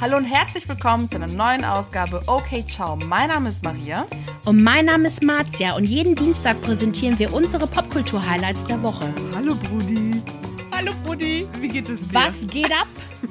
[0.00, 2.94] Hallo und herzlich willkommen zu einer neuen Ausgabe Okay Ciao.
[2.94, 4.06] Mein Name ist Maria.
[4.44, 9.12] Und mein Name ist Marzia und jeden Dienstag präsentieren wir unsere Popkultur-Highlights der Woche.
[9.34, 10.22] Hallo Brudi.
[10.70, 11.48] Hallo Brudi.
[11.58, 12.14] Wie geht es dir?
[12.14, 12.86] Was geht ab?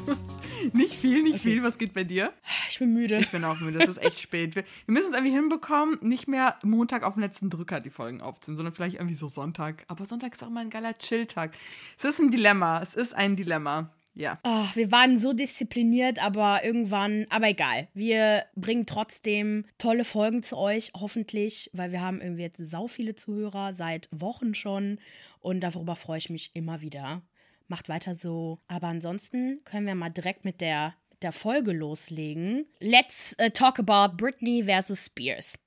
[0.73, 1.51] nicht viel, nicht okay.
[1.51, 1.63] viel.
[1.63, 2.33] Was geht bei dir?
[2.69, 3.17] Ich bin müde.
[3.19, 3.79] Ich bin auch müde.
[3.79, 4.55] Es ist echt spät.
[4.57, 8.19] Wir, wir müssen es irgendwie hinbekommen, nicht mehr Montag auf den letzten Drücker die Folgen
[8.19, 9.85] aufzunehmen, sondern vielleicht irgendwie so Sonntag.
[9.87, 11.51] Aber Sonntag ist auch mal ein geiler Chill-Tag.
[11.97, 12.81] Es ist ein Dilemma.
[12.81, 13.89] Es ist ein Dilemma.
[14.17, 14.39] Ja.
[14.43, 17.87] Oh, wir waren so diszipliniert, aber irgendwann, aber egal.
[17.93, 23.13] Wir bringen trotzdem tolle Folgen zu euch, hoffentlich, weil wir haben irgendwie jetzt sau viele
[23.13, 24.99] Zuhörer seit Wochen schon
[25.39, 27.21] und darüber freue ich mich immer wieder.
[27.67, 28.59] Macht weiter so.
[28.67, 32.65] Aber ansonsten können wir mal direkt mit der, der Folge loslegen.
[32.79, 35.59] Let's uh, talk about Britney versus Spears.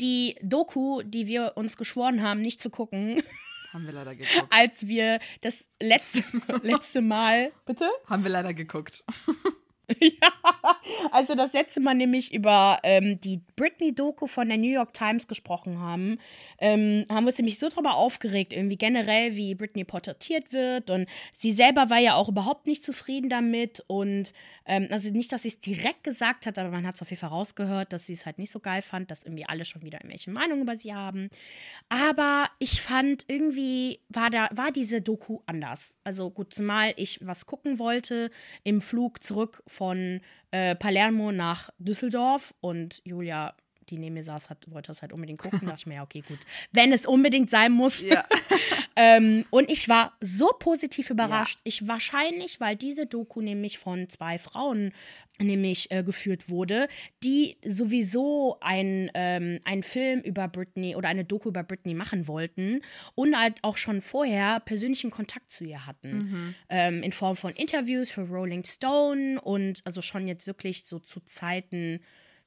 [0.00, 3.22] Die Doku, die wir uns geschworen haben, nicht zu gucken.
[3.72, 4.46] Haben wir leider geguckt.
[4.50, 6.24] Als wir das letzte,
[6.62, 7.52] letzte Mal.
[7.66, 7.88] Bitte?
[8.06, 9.04] Haben wir leider geguckt.
[11.10, 15.80] also das letzte Mal nämlich über ähm, die Britney-Doku von der New York Times gesprochen
[15.80, 16.18] haben,
[16.58, 20.90] ähm, haben wir uns nämlich so darüber aufgeregt, irgendwie generell, wie Britney porträtiert wird.
[20.90, 23.82] Und sie selber war ja auch überhaupt nicht zufrieden damit.
[23.86, 24.32] Und
[24.66, 27.20] ähm, also nicht, dass sie es direkt gesagt hat, aber man hat es auf jeden
[27.20, 29.98] Fall rausgehört, dass sie es halt nicht so geil fand, dass irgendwie alle schon wieder
[29.98, 31.30] irgendwelche Meinungen über sie haben.
[31.88, 35.96] Aber ich fand irgendwie war da war diese Doku anders.
[36.04, 38.30] Also gut, zumal ich was gucken wollte
[38.64, 39.79] im Flug zurück von
[40.50, 43.54] äh, Palermo nach Düsseldorf und Julia
[43.90, 45.60] die neben mir saß, hat, wollte das halt unbedingt gucken.
[45.62, 46.38] Da dachte ich mir, ja, okay, gut.
[46.72, 48.02] Wenn es unbedingt sein muss.
[48.02, 48.24] Ja.
[48.96, 51.56] ähm, und ich war so positiv überrascht.
[51.56, 51.62] Ja.
[51.64, 54.92] Ich wahrscheinlich, weil diese Doku nämlich von zwei Frauen
[55.42, 56.88] nämlich äh, geführt wurde,
[57.22, 62.82] die sowieso ein, ähm, einen Film über Britney oder eine Doku über Britney machen wollten
[63.14, 66.12] und halt auch schon vorher persönlichen Kontakt zu ihr hatten.
[66.12, 66.54] Mhm.
[66.68, 71.20] Ähm, in Form von Interviews für Rolling Stone und also schon jetzt wirklich so zu
[71.20, 72.00] Zeiten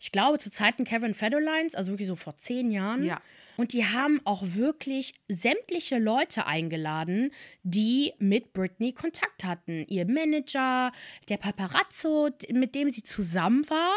[0.03, 3.05] ich glaube, zu Zeiten Kevin Federlines, also wirklich so vor zehn Jahren.
[3.05, 3.21] Ja.
[3.55, 7.31] Und die haben auch wirklich sämtliche Leute eingeladen,
[7.61, 9.85] die mit Britney Kontakt hatten.
[9.87, 10.91] Ihr Manager,
[11.29, 13.93] der Paparazzo, mit dem sie zusammen war.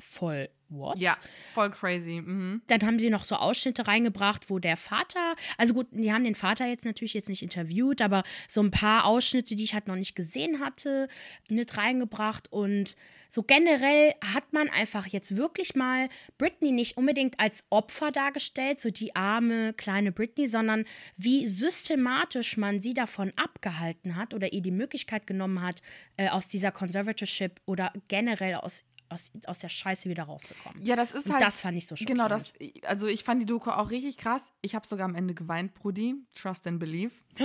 [0.00, 0.98] Voll what?
[0.98, 1.16] Ja,
[1.52, 2.20] voll crazy.
[2.20, 2.62] Mhm.
[2.66, 6.34] Dann haben sie noch so Ausschnitte reingebracht, wo der Vater, also gut, die haben den
[6.34, 9.96] Vater jetzt natürlich jetzt nicht interviewt, aber so ein paar Ausschnitte, die ich halt noch
[9.96, 11.08] nicht gesehen hatte,
[11.48, 12.96] mit reingebracht und
[13.32, 18.90] so generell hat man einfach jetzt wirklich mal Britney nicht unbedingt als Opfer dargestellt, so
[18.90, 20.84] die arme kleine Britney, sondern
[21.16, 25.80] wie systematisch man sie davon abgehalten hat oder ihr die Möglichkeit genommen hat,
[26.16, 30.84] äh, aus dieser Conservatorship oder generell aus aus, aus der Scheiße wieder rauszukommen.
[30.84, 31.42] Ja, das ist und halt.
[31.42, 32.06] Das fand ich so schön.
[32.06, 32.52] Genau, das.
[32.86, 34.52] Also, ich fand die Doku auch richtig krass.
[34.62, 36.14] Ich habe sogar am Ende geweint, Brudi.
[36.34, 37.12] Trust and Believe.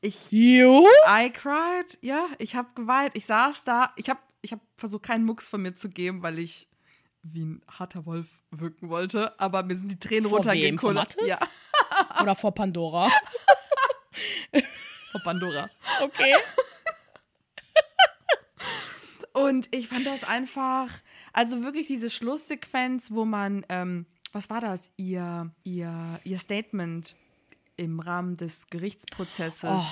[0.00, 0.32] Ich.
[0.32, 0.86] You?
[1.08, 1.98] I cried.
[2.00, 3.12] Ja, ich habe geweint.
[3.14, 3.92] Ich saß da.
[3.96, 6.68] Ich habe ich hab versucht, keinen Mucks von mir zu geben, weil ich
[7.22, 9.38] wie ein harter Wolf wirken wollte.
[9.38, 11.16] Aber mir sind die Tränen vor runtergekullert.
[11.26, 11.38] Ja.
[12.20, 13.10] Oder vor Pandora?
[15.12, 15.70] vor Pandora.
[16.00, 16.34] Okay.
[19.32, 20.90] Und ich fand das einfach,
[21.32, 27.14] also wirklich diese Schlusssequenz, wo man, ähm, was war das, ihr, ihr, ihr Statement
[27.76, 29.84] im Rahmen des Gerichtsprozesses oh,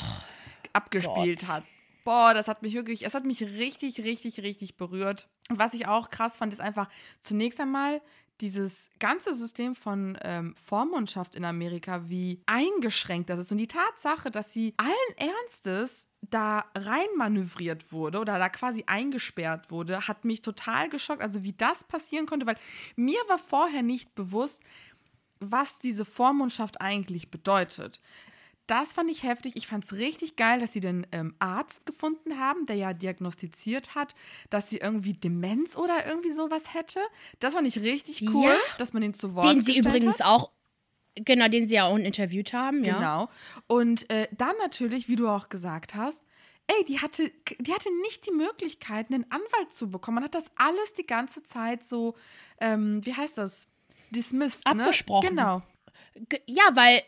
[0.73, 1.49] abgespielt Gott.
[1.49, 1.65] hat.
[2.05, 5.29] Boah, das hat mich wirklich, es hat mich richtig, richtig, richtig berührt.
[5.49, 6.89] Und was ich auch krass fand, ist einfach
[7.21, 8.01] zunächst einmal
[8.41, 13.53] dieses ganze System von ähm, Vormundschaft in Amerika, wie eingeschränkt das ist.
[13.53, 20.07] Und die Tatsache, dass sie allen Ernstes da reinmanövriert wurde oder da quasi eingesperrt wurde,
[20.09, 21.23] hat mich total geschockt.
[21.23, 22.57] Also wie das passieren konnte, weil
[22.97, 24.63] mir war vorher nicht bewusst,
[25.41, 28.01] was diese Vormundschaft eigentlich bedeutet
[28.71, 29.57] das fand ich heftig.
[29.57, 33.95] Ich fand es richtig geil, dass sie den ähm, Arzt gefunden haben, der ja diagnostiziert
[33.95, 34.15] hat,
[34.49, 37.01] dass sie irgendwie Demenz oder irgendwie sowas hätte.
[37.41, 40.27] Das fand ich richtig cool, ja, dass man ihn zu Wort Den sie übrigens hat.
[40.27, 40.51] auch
[41.17, 42.95] Genau, den sie ja auch interviewt haben, ja.
[42.97, 43.29] Genau.
[43.67, 46.23] Und äh, dann natürlich, wie du auch gesagt hast,
[46.69, 50.17] ey, die hatte, die hatte nicht die Möglichkeit, einen Anwalt zu bekommen.
[50.17, 52.15] Man hat das alles die ganze Zeit so,
[52.61, 53.67] ähm, wie heißt das?
[54.11, 54.85] Dismissed, ne?
[54.85, 55.35] Abgesprochen.
[55.35, 55.63] Ne?
[56.17, 56.37] Genau.
[56.47, 57.03] Ja, weil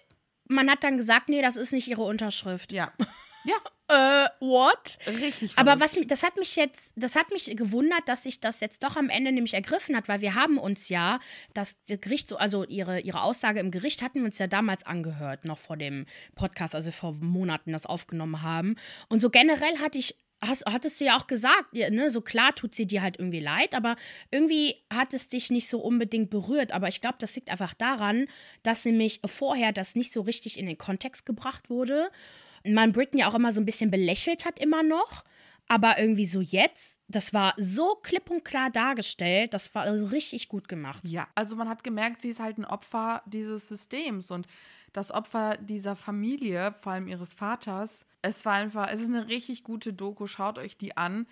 [0.52, 2.72] man hat dann gesagt, nee, das ist nicht ihre Unterschrift.
[2.72, 2.92] Ja.
[3.44, 3.56] Ja.
[3.88, 4.98] äh, what?
[5.08, 5.58] Richtig.
[5.58, 8.96] Aber was das hat mich jetzt, das hat mich gewundert, dass sich das jetzt doch
[8.96, 11.18] am Ende nämlich ergriffen hat, weil wir haben uns ja
[11.52, 15.44] das Gericht so, also ihre, ihre Aussage im Gericht hatten wir uns ja damals angehört,
[15.44, 16.06] noch vor dem
[16.36, 18.76] Podcast, also vor Monaten das aufgenommen haben.
[19.08, 22.74] Und so generell hatte ich hast, hattest du ja auch gesagt, ne, so klar tut
[22.74, 23.96] sie dir halt irgendwie leid, aber
[24.30, 26.72] irgendwie hat es dich nicht so unbedingt berührt.
[26.72, 28.26] Aber ich glaube, das liegt einfach daran,
[28.62, 32.10] dass nämlich vorher das nicht so richtig in den Kontext gebracht wurde.
[32.64, 35.24] Man Britney auch immer so ein bisschen belächelt hat, immer noch.
[35.68, 40.48] Aber irgendwie so jetzt, das war so klipp und klar dargestellt, das war also richtig
[40.48, 41.02] gut gemacht.
[41.06, 44.46] Ja, also man hat gemerkt, sie ist halt ein Opfer dieses Systems und
[44.92, 48.06] das Opfer dieser Familie, vor allem ihres Vaters.
[48.20, 51.26] Es war einfach, es ist eine richtig gute Doku, schaut euch die an.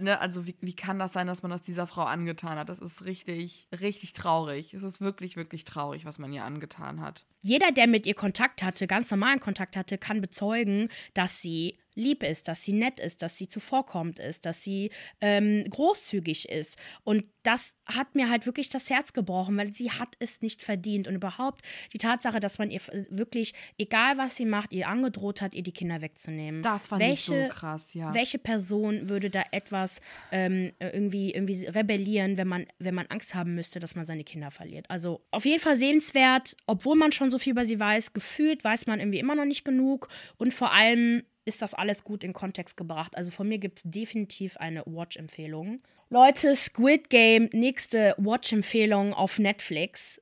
[0.00, 2.70] Ne, also wie, wie kann das sein, dass man das dieser Frau angetan hat?
[2.70, 4.72] Das ist richtig, richtig traurig.
[4.72, 7.26] Es ist wirklich, wirklich traurig, was man ihr angetan hat.
[7.42, 12.22] Jeder, der mit ihr Kontakt hatte, ganz normalen Kontakt hatte, kann bezeugen, dass sie lieb
[12.22, 16.76] ist, dass sie nett ist, dass sie zuvorkommt ist, dass sie ähm, großzügig ist.
[17.04, 21.06] Und das hat mir halt wirklich das Herz gebrochen, weil sie hat es nicht verdient.
[21.06, 21.62] Und überhaupt
[21.92, 22.80] die Tatsache, dass man ihr
[23.10, 26.62] wirklich, egal was sie macht, ihr angedroht hat, ihr die Kinder wegzunehmen.
[26.62, 28.14] Das fand welche, ich so krass, ja.
[28.14, 30.00] Welche Person würde da etwas
[30.32, 34.50] ähm, irgendwie, irgendwie rebellieren, wenn man, wenn man Angst haben müsste, dass man seine Kinder
[34.50, 34.86] verliert?
[34.88, 38.86] Also auf jeden Fall sehenswert, obwohl man schon so viel über sie weiß, gefühlt weiß
[38.86, 40.08] man irgendwie immer noch nicht genug.
[40.38, 43.16] Und vor allem ist das alles gut in Kontext gebracht.
[43.16, 45.82] Also von mir gibt es definitiv eine Watch-Empfehlung.
[46.10, 50.20] Leute, Squid Game, nächste Watch-Empfehlung auf Netflix.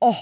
[0.00, 0.14] Oh,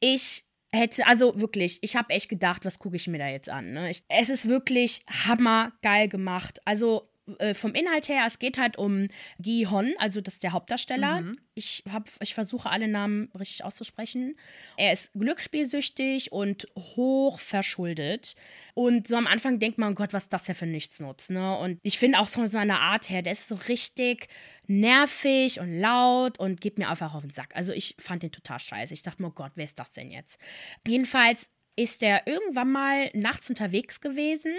[0.00, 3.72] ich hätte, also wirklich, ich habe echt gedacht, was gucke ich mir da jetzt an.
[3.72, 3.90] Ne?
[3.90, 6.60] Ich, es ist wirklich hammergeil gemacht.
[6.64, 7.07] Also
[7.38, 9.08] äh, vom Inhalt her, es geht halt um
[9.38, 11.22] Gi Hon, also das ist der Hauptdarsteller.
[11.22, 11.38] Mhm.
[11.54, 14.36] Ich, hab, ich versuche alle Namen richtig auszusprechen.
[14.76, 18.34] Er ist glücksspielsüchtig und hoch verschuldet.
[18.74, 21.58] Und so am Anfang denkt man, oh Gott, was ist das ja für Nichtsnutz, ne?
[21.58, 24.28] Und ich finde auch von seiner Art her, der ist so richtig
[24.66, 27.56] nervig und laut und geht mir einfach auf den Sack.
[27.56, 28.94] Also ich fand den total scheiße.
[28.94, 30.38] Ich dachte mir, oh Gott, wer ist das denn jetzt?
[30.86, 34.52] Jedenfalls ist er irgendwann mal nachts unterwegs gewesen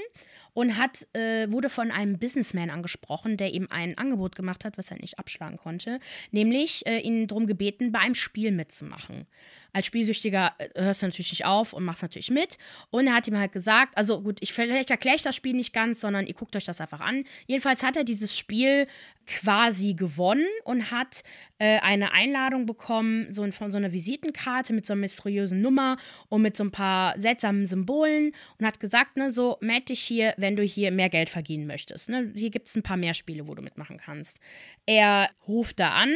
[0.53, 4.91] und hat, äh, wurde von einem Businessman angesprochen, der ihm ein Angebot gemacht hat, was
[4.91, 5.99] er nicht abschlagen konnte,
[6.31, 9.27] nämlich äh, ihn darum gebeten, bei einem Spiel mitzumachen
[9.73, 12.57] als Spielsüchtiger äh, hörst du natürlich nicht auf und machst natürlich mit.
[12.89, 15.73] Und er hat ihm halt gesagt, also gut, ich vielleicht erkläre ich das Spiel nicht
[15.73, 17.23] ganz, sondern ihr guckt euch das einfach an.
[17.47, 18.87] Jedenfalls hat er dieses Spiel
[19.27, 21.23] quasi gewonnen und hat
[21.59, 25.97] äh, eine Einladung bekommen, so von so einer Visitenkarte mit so einer mysteriösen Nummer
[26.29, 30.33] und mit so ein paar seltsamen Symbolen und hat gesagt, ne, so melde dich hier,
[30.37, 32.09] wenn du hier mehr Geld verdienen möchtest.
[32.09, 32.31] Ne?
[32.35, 34.39] Hier gibt es ein paar mehr Spiele, wo du mitmachen kannst.
[34.85, 36.15] Er ruft da an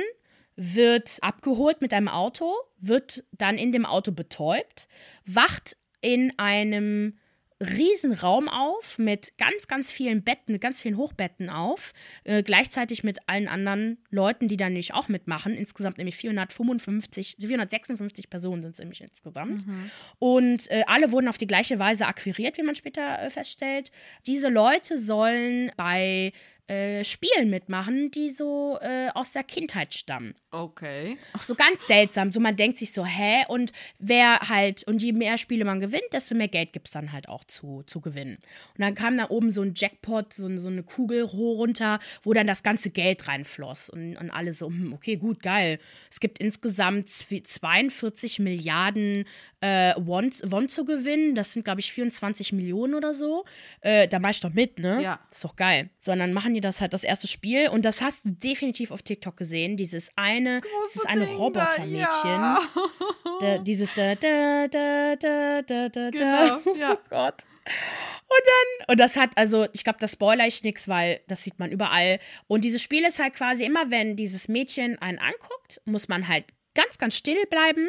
[0.55, 4.87] wird abgeholt mit einem Auto, wird dann in dem Auto betäubt,
[5.25, 7.17] wacht in einem
[7.59, 13.19] Riesenraum auf mit ganz, ganz vielen Betten, mit ganz vielen Hochbetten auf, äh, gleichzeitig mit
[13.27, 15.53] allen anderen Leuten, die da nämlich auch mitmachen.
[15.53, 19.65] Insgesamt nämlich 455, 456 Personen sind es nämlich insgesamt.
[19.67, 19.91] Mhm.
[20.19, 23.91] Und äh, alle wurden auf die gleiche Weise akquiriert, wie man später äh, feststellt.
[24.25, 26.31] Diese Leute sollen bei
[26.67, 30.33] äh, Spielen mitmachen, die so äh, aus der Kindheit stammen.
[30.53, 31.17] Okay.
[31.47, 32.31] So ganz seltsam.
[32.31, 33.43] So man denkt sich so, hä?
[33.47, 37.11] Und wer halt, und je mehr Spiele man gewinnt, desto mehr Geld gibt es dann
[37.11, 38.37] halt auch zu, zu gewinnen.
[38.77, 42.45] Und dann kam da oben so ein Jackpot, so, so eine Kugel runter, wo dann
[42.45, 43.89] das ganze Geld reinfloss.
[43.89, 45.79] Und, und alle so, hm, okay, gut, geil.
[46.11, 49.25] Es gibt insgesamt 42 Milliarden
[49.61, 51.33] äh, Won, Won zu gewinnen.
[51.33, 53.43] Das sind, glaube ich, 24 Millionen oder so.
[53.81, 55.01] Äh, da mach ich doch mit, ne?
[55.01, 55.19] Ja.
[55.31, 55.89] ist doch geil.
[55.99, 59.35] Sondern machen die das halt das erste Spiel und das hast du definitiv auf TikTok
[59.35, 59.77] gesehen.
[59.77, 60.15] Dieses
[60.47, 61.99] eine, dieses eine Robotermädchen.
[61.99, 62.59] Ja.
[63.41, 66.93] Da, dieses da, da, da, da, da, da, genau, ja.
[66.93, 67.43] Oh Gott.
[67.65, 71.59] Und dann, und das hat, also, ich glaube, das spoiler ich nichts, weil das sieht
[71.59, 72.19] man überall.
[72.47, 76.45] Und dieses Spiel ist halt quasi immer, wenn dieses Mädchen einen anguckt, muss man halt
[76.73, 77.87] ganz, ganz still bleiben.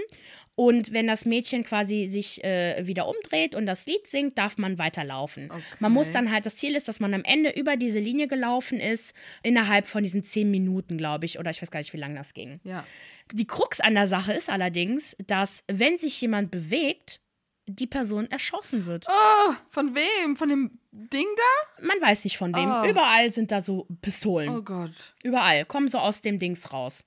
[0.56, 4.78] Und wenn das Mädchen quasi sich äh, wieder umdreht und das Lied singt, darf man
[4.78, 5.50] weiterlaufen.
[5.50, 5.62] Okay.
[5.80, 8.78] Man muss dann halt, das Ziel ist, dass man am Ende über diese Linie gelaufen
[8.78, 12.14] ist, innerhalb von diesen zehn Minuten, glaube ich, oder ich weiß gar nicht, wie lange
[12.14, 12.60] das ging.
[12.62, 12.86] Ja.
[13.32, 17.20] Die Krux an der Sache ist allerdings, dass wenn sich jemand bewegt,
[17.66, 19.06] die Person erschossen wird.
[19.08, 20.36] Oh, von wem?
[20.36, 21.84] Von dem Ding da?
[21.86, 22.70] Man weiß nicht von wem.
[22.70, 22.88] Oh.
[22.88, 24.50] Überall sind da so Pistolen.
[24.50, 25.14] Oh Gott.
[25.22, 25.64] Überall.
[25.64, 27.02] Kommen so aus dem Dings raus.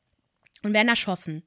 [0.63, 1.43] Und werden erschossen.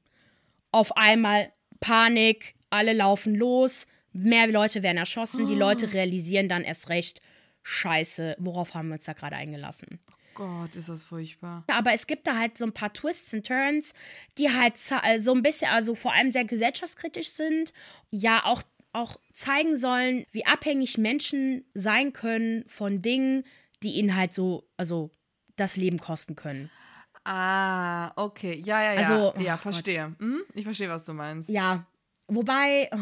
[0.71, 5.47] Auf einmal Panik, alle laufen los, mehr Leute werden erschossen, oh.
[5.47, 5.91] die Leute ah.
[5.91, 7.21] realisieren dann erst recht,
[7.63, 10.01] scheiße, worauf haben wir uns da gerade eingelassen?
[10.35, 11.65] Gott, ist das furchtbar.
[11.67, 13.93] Aber es gibt da halt so ein paar Twists und Turns,
[14.39, 17.73] die halt äh, so ein bisschen, also vor allem sehr gesellschaftskritisch sind.
[18.11, 23.45] Ja, auch, auch zeigen sollen, wie abhängig Menschen sein können von Dingen,
[23.83, 25.11] die ihnen halt so, also
[25.57, 26.71] das Leben kosten können.
[27.25, 28.63] Ah, okay.
[28.65, 29.01] Ja, ja, ja.
[29.01, 30.15] Also, ja, oh verstehe.
[30.19, 30.43] Hm?
[30.55, 31.49] Ich verstehe, was du meinst.
[31.51, 31.87] Ja.
[32.29, 32.97] Wobei, oh,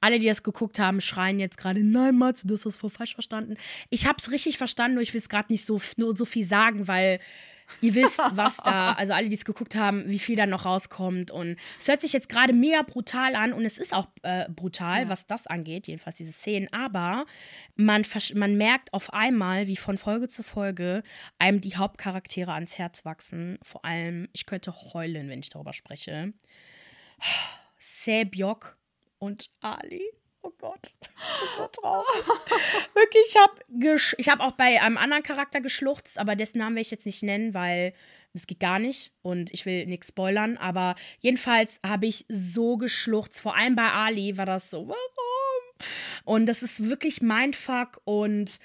[0.00, 3.14] Alle, die das geguckt haben, schreien jetzt gerade, nein, Matze, du hast das voll falsch
[3.14, 3.56] verstanden.
[3.90, 6.46] Ich habe es richtig verstanden, nur ich will es gerade nicht so, nur so viel
[6.46, 7.20] sagen, weil
[7.80, 11.30] ihr wisst, was da, also alle, die es geguckt haben, wie viel da noch rauskommt.
[11.30, 15.02] Und es hört sich jetzt gerade mega brutal an und es ist auch äh, brutal,
[15.02, 15.08] ja.
[15.08, 16.72] was das angeht, jedenfalls diese Szenen.
[16.72, 17.26] Aber
[17.74, 18.04] man,
[18.34, 21.02] man merkt auf einmal, wie von Folge zu Folge
[21.38, 23.58] einem die Hauptcharaktere ans Herz wachsen.
[23.62, 26.32] Vor allem, ich könnte heulen, wenn ich darüber spreche.
[27.78, 28.78] Sebyok
[29.18, 30.02] und Ali.
[30.42, 32.06] Oh Gott, ich bin so traurig.
[32.94, 36.82] Wirklich, ich habe ich hab auch bei einem anderen Charakter geschluchzt, aber dessen Namen will
[36.82, 37.94] ich jetzt nicht nennen, weil
[38.32, 40.56] das geht gar nicht und ich will nichts spoilern.
[40.56, 43.40] Aber jedenfalls habe ich so geschluchzt.
[43.40, 45.88] Vor allem bei Ali war das so, warum?
[46.24, 48.58] Und das ist wirklich mein Fuck und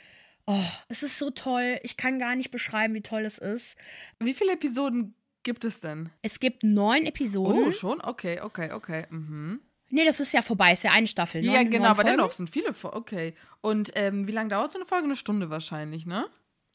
[0.46, 1.80] oh, es ist so toll.
[1.84, 3.76] Ich kann gar nicht beschreiben, wie toll es ist.
[4.20, 6.10] Wie viele Episoden gibt es denn?
[6.22, 7.64] Es gibt neun Episoden.
[7.68, 8.02] Oh, schon?
[8.02, 9.06] Okay, okay, okay.
[9.10, 9.62] Mhm.
[9.92, 11.44] Nee, das ist ja vorbei, ist ja eine Staffel.
[11.44, 12.74] Ja, genau, aber dennoch sind viele.
[12.82, 13.34] Okay.
[13.62, 15.06] Und ähm, wie lange dauert so eine Folge?
[15.06, 16.28] Eine Stunde wahrscheinlich, ne?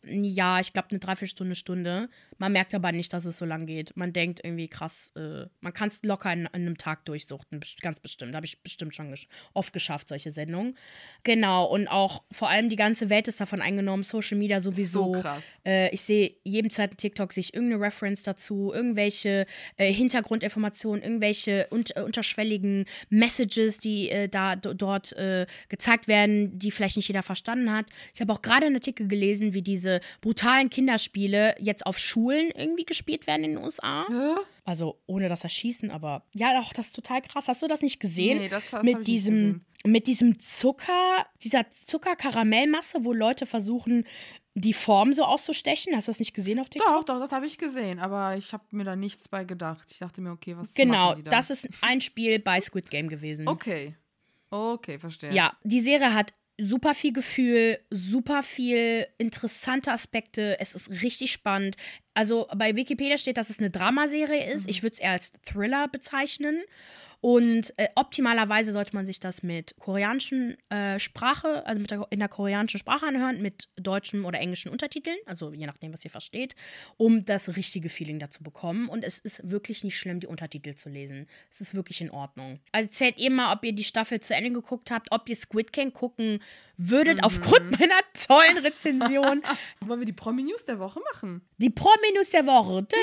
[0.09, 2.09] Ja, ich glaube eine Dreiviertelstunde, Stunde.
[2.39, 3.97] Man merkt aber nicht, dass es so lang geht.
[3.97, 8.35] Man denkt irgendwie krass, äh, man kann es locker in, einem Tag durchsuchten, ganz bestimmt.
[8.35, 10.77] Habe ich bestimmt schon gesch oft geschafft, solche Sendungen.
[11.23, 15.15] Genau, und auch vor allem die ganze Welt ist davon eingenommen, Social Media sowieso.
[15.15, 15.61] So krass.
[15.65, 19.47] Äh, ich sehe jedem zweiten TikTok sich irgendeine Reference dazu, irgendwelche
[19.77, 26.97] äh, Hintergrundinformationen, irgendwelche un unterschwelligen Messages, die äh, da dort äh, gezeigt werden, die vielleicht
[26.97, 27.87] nicht jeder verstanden hat.
[28.15, 32.85] Ich habe auch gerade einen Artikel gelesen, wie diese brutalen Kinderspiele jetzt auf Schulen irgendwie
[32.85, 34.05] gespielt werden in den USA.
[34.09, 34.41] Hä?
[34.65, 37.49] Also ohne das Erschießen, aber ja, auch das ist total krass.
[37.49, 38.39] Hast du das nicht gesehen?
[38.39, 44.05] Nee, das, das mit diesem mit diesem Zucker, dieser Zuckerkaramellmasse, wo Leute versuchen,
[44.55, 45.95] die Form so auszustechen.
[45.95, 46.89] Hast du das nicht gesehen auf TikTok?
[46.89, 49.89] Doch, doch, das habe ich gesehen, aber ich habe mir da nichts bei gedacht.
[49.93, 51.31] Ich dachte mir, okay, was Genau, da?
[51.31, 53.47] das ist ein Spiel bei Squid Game gewesen.
[53.47, 53.95] Okay.
[54.51, 55.33] Okay, verstehe.
[55.33, 60.59] Ja, die Serie hat super viel Gefühl, super viel interessante Aspekte.
[60.61, 61.77] Es ist richtig spannend.
[62.17, 64.63] Also bei Wikipedia steht, dass es eine Dramaserie ist.
[64.63, 64.71] Mhm.
[64.71, 66.63] Ich würde es eher als Thriller bezeichnen.
[67.21, 72.19] Und äh, optimalerweise sollte man sich das mit koreanischen äh, Sprache, also mit der, in
[72.19, 76.55] der koreanischen Sprache anhören, mit deutschen oder englischen Untertiteln, also je nachdem, was ihr versteht,
[76.99, 78.89] um das richtige Feeling dazu bekommen.
[78.89, 81.27] Und es ist wirklich nicht schlimm, die Untertitel zu lesen.
[81.51, 82.61] Es ist wirklich in Ordnung.
[82.73, 85.73] Also erzählt ihr mal, ob ihr die Staffel zu Ende geguckt habt, ob ihr Squid
[85.73, 86.41] Game gucken
[86.77, 87.25] würdet, mhm.
[87.25, 89.43] aufgrund meiner tollen Rezension.
[89.81, 91.43] Wollen wir die Promi-News der Woche machen?
[91.59, 92.87] Die Promi-News der Woche.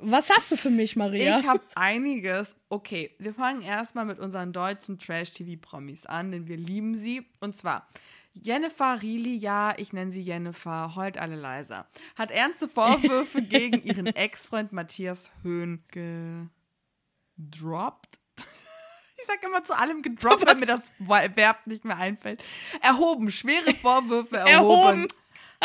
[0.00, 1.38] Was hast du für mich, Maria?
[1.38, 2.56] Ich habe einiges.
[2.68, 7.26] Okay, wir fangen erstmal mit unseren deutschen Trash-TV-Promis an, denn wir lieben sie.
[7.40, 7.88] Und zwar
[8.42, 14.06] Jennifer Rieli, ja, ich nenne sie Jennifer, heult alle leiser, hat ernste Vorwürfe gegen ihren
[14.06, 15.82] Ex-Freund Matthias Höhn
[17.38, 18.18] gedroppt.
[19.18, 22.42] Ich sag immer zu allem gedroppt, weil mir das Verb nicht mehr einfällt.
[22.82, 24.50] Erhoben, schwere Vorwürfe erhoben.
[24.50, 25.06] erhoben.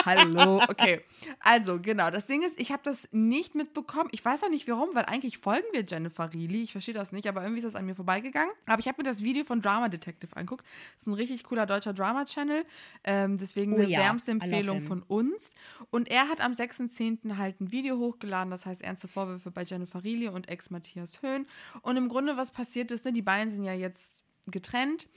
[0.05, 1.01] Hallo, okay.
[1.39, 4.10] Also, genau, das Ding ist, ich habe das nicht mitbekommen.
[4.12, 6.63] Ich weiß auch nicht warum, weil eigentlich folgen wir Jennifer Reilly.
[6.63, 8.53] Ich verstehe das nicht, aber irgendwie ist das an mir vorbeigegangen.
[8.65, 10.65] Aber ich habe mir das Video von Drama Detective angeguckt.
[10.93, 12.65] Das ist ein richtig cooler deutscher Drama-Channel.
[13.03, 14.00] Ähm, deswegen oh, eine ja.
[14.00, 15.50] wärmste Empfehlung von uns.
[15.89, 17.38] Und er hat am 6.10.
[17.38, 21.48] halt ein Video hochgeladen, das heißt Ernste Vorwürfe bei Jennifer Reilly und Ex-Matthias Höhn.
[21.81, 25.07] Und im Grunde, was passiert ist, ne, die beiden sind ja jetzt getrennt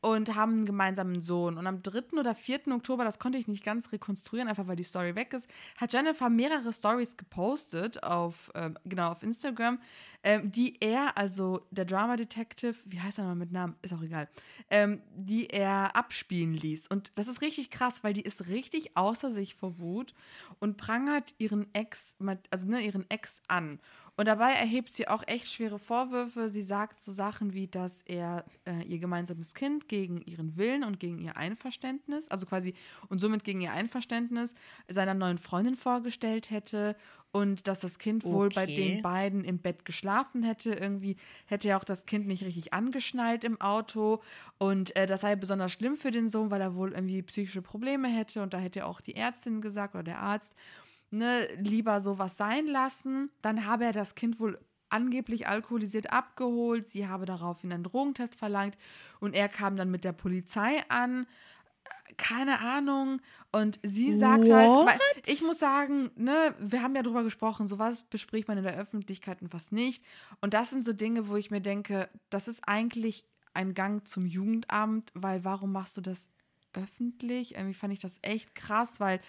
[0.00, 1.56] und haben einen gemeinsamen Sohn.
[1.56, 2.18] Und am 3.
[2.18, 2.68] oder 4.
[2.72, 6.28] Oktober, das konnte ich nicht ganz rekonstruieren, einfach weil die Story weg ist, hat Jennifer
[6.28, 9.78] mehrere Stories gepostet auf, äh, genau, auf Instagram,
[10.22, 14.02] äh, die er, also der Drama Detective, wie heißt er nochmal mit Namen, ist auch
[14.02, 14.28] egal,
[14.70, 16.88] ähm, die er abspielen ließ.
[16.88, 20.14] Und das ist richtig krass, weil die ist richtig außer sich vor Wut
[20.58, 22.16] und prangert ihren Ex,
[22.50, 23.78] also ne, ihren Ex an.
[24.16, 26.50] Und dabei erhebt sie auch echt schwere Vorwürfe.
[26.50, 31.00] Sie sagt so Sachen wie, dass er äh, ihr gemeinsames Kind gegen ihren Willen und
[31.00, 32.74] gegen ihr Einverständnis, also quasi
[33.08, 34.54] und somit gegen ihr Einverständnis
[34.86, 36.94] seiner neuen Freundin vorgestellt hätte
[37.32, 38.54] und dass das Kind wohl okay.
[38.54, 40.74] bei den beiden im Bett geschlafen hätte.
[40.74, 41.16] Irgendwie
[41.46, 44.20] hätte er auch das Kind nicht richtig angeschnallt im Auto
[44.58, 48.08] und äh, das sei besonders schlimm für den Sohn, weil er wohl irgendwie psychische Probleme
[48.08, 50.54] hätte und da hätte auch die Ärztin gesagt oder der Arzt
[51.12, 53.30] ne, lieber sowas sein lassen.
[53.42, 54.58] Dann habe er das Kind wohl
[54.92, 56.88] angeblich alkoholisiert abgeholt.
[56.88, 58.76] Sie habe daraufhin einen Drogentest verlangt
[59.20, 61.26] und er kam dann mit der Polizei an.
[62.18, 63.20] Keine Ahnung.
[63.52, 64.88] Und sie sagt halt, What?
[64.88, 68.76] halt, ich muss sagen, ne, wir haben ja drüber gesprochen, sowas bespricht man in der
[68.76, 70.04] Öffentlichkeit und was nicht.
[70.40, 74.26] Und das sind so Dinge, wo ich mir denke, das ist eigentlich ein Gang zum
[74.26, 76.28] Jugendamt, weil warum machst du das
[76.74, 77.54] öffentlich?
[77.54, 79.20] Irgendwie fand ich das echt krass, weil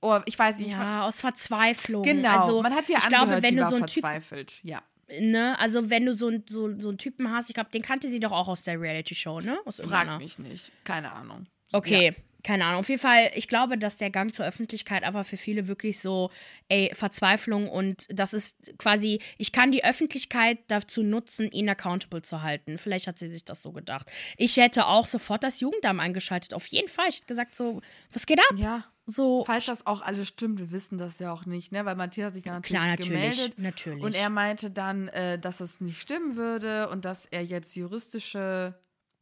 [0.00, 0.70] Oh, ich weiß nicht.
[0.70, 2.02] Ja, aus Verzweiflung.
[2.02, 2.40] Genau.
[2.40, 4.60] Also, man hat ja ich glaube, wenn du so ein verzweifelt.
[4.60, 4.82] Typ, ja.
[5.20, 5.58] Ne?
[5.58, 8.32] Also, wenn du so, so, so einen Typen hast, ich glaube, den kannte sie doch
[8.32, 9.58] auch aus der Reality-Show, ne?
[9.64, 10.70] Aus Frag mich nicht.
[10.84, 11.46] Keine Ahnung.
[11.72, 12.14] Okay.
[12.16, 12.80] Ja keine Ahnung.
[12.80, 16.30] Auf jeden Fall, ich glaube, dass der Gang zur Öffentlichkeit einfach für viele wirklich so,
[16.68, 22.42] ey, Verzweiflung und das ist quasi, ich kann die Öffentlichkeit dazu nutzen, ihn accountable zu
[22.42, 22.78] halten.
[22.78, 24.10] Vielleicht hat sie sich das so gedacht.
[24.36, 26.54] Ich hätte auch sofort das Jugendamt eingeschaltet.
[26.54, 27.08] Auf jeden Fall.
[27.08, 28.56] Ich hätte gesagt, so, was geht ab?
[28.56, 28.84] Ja.
[29.10, 29.42] So.
[29.46, 31.86] Falls das auch alles stimmt, wir wissen das ja auch nicht, ne?
[31.86, 33.58] Weil Matthias sich ja natürlich, Klar, natürlich gemeldet.
[33.58, 34.04] Natürlich.
[34.04, 38.74] Und er meinte dann, äh, dass es nicht stimmen würde und dass er jetzt juristische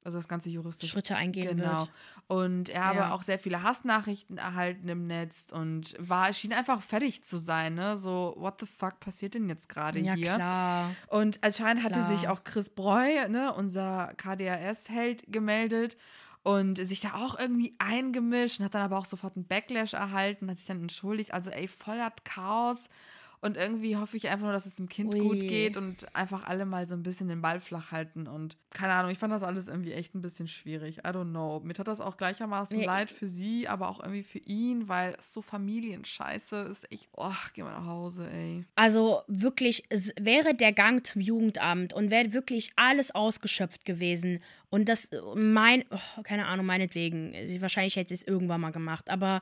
[0.07, 1.81] also das ganze juristische Schritte eingehen genau.
[1.81, 1.91] wird.
[2.29, 7.25] Und er habe auch sehr viele Hassnachrichten erhalten im Netz und war schien einfach fertig
[7.25, 7.99] zu sein, ne?
[7.99, 10.35] So what the fuck passiert denn jetzt gerade ja, hier?
[10.37, 10.91] Klar.
[11.09, 12.17] Und anscheinend hatte klar.
[12.17, 15.97] sich auch Chris Breu, ne, unser KDRS-Held gemeldet
[16.47, 20.49] und sich da auch irgendwie eingemischt und hat dann aber auch sofort einen Backlash erhalten,
[20.49, 21.35] hat sich dann entschuldigt.
[21.35, 22.89] Also ey, voller Chaos.
[23.41, 25.21] Und irgendwie hoffe ich einfach nur, dass es dem Kind Ui.
[25.21, 28.27] gut geht und einfach alle mal so ein bisschen den Ball flach halten.
[28.27, 30.99] Und keine Ahnung, ich fand das alles irgendwie echt ein bisschen schwierig.
[30.99, 31.61] I don't know.
[31.61, 32.87] Mir tat das auch gleichermaßen ja.
[32.87, 36.91] leid für sie, aber auch irgendwie für ihn, weil es so Familienscheiße ist.
[36.91, 38.65] Echt, oh, geh mal nach Hause, ey.
[38.75, 44.43] Also wirklich, es wäre der Gang zum Jugendamt und wäre wirklich alles ausgeschöpft gewesen.
[44.71, 47.33] Und das, mein, oh, keine Ahnung, meinetwegen.
[47.61, 49.09] Wahrscheinlich hätte sie es irgendwann mal gemacht.
[49.09, 49.41] Aber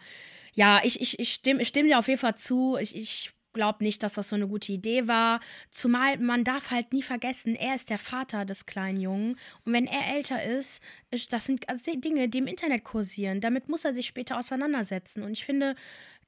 [0.53, 2.77] ja, ich, ich, ich stimme ich stimm dir auf jeden Fall zu.
[2.77, 5.41] Ich, ich glaube nicht, dass das so eine gute Idee war.
[5.71, 9.39] Zumal man darf halt nie vergessen, er ist der Vater des kleinen Jungen.
[9.65, 11.65] Und wenn er älter ist, ist das sind
[12.05, 13.41] Dinge, die im Internet kursieren.
[13.41, 15.23] Damit muss er sich später auseinandersetzen.
[15.23, 15.77] Und ich finde,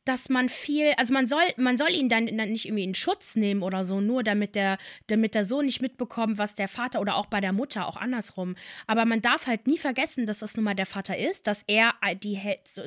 [0.06, 3.34] dass man viel, also man soll, man soll ihn dann, dann nicht irgendwie in Schutz
[3.34, 7.16] nehmen oder so, nur damit der, damit der Sohn nicht mitbekommt, was der Vater oder
[7.16, 8.54] auch bei der Mutter, auch andersrum.
[8.86, 11.94] Aber man darf halt nie vergessen, dass das nun mal der Vater ist, dass er
[12.22, 12.40] die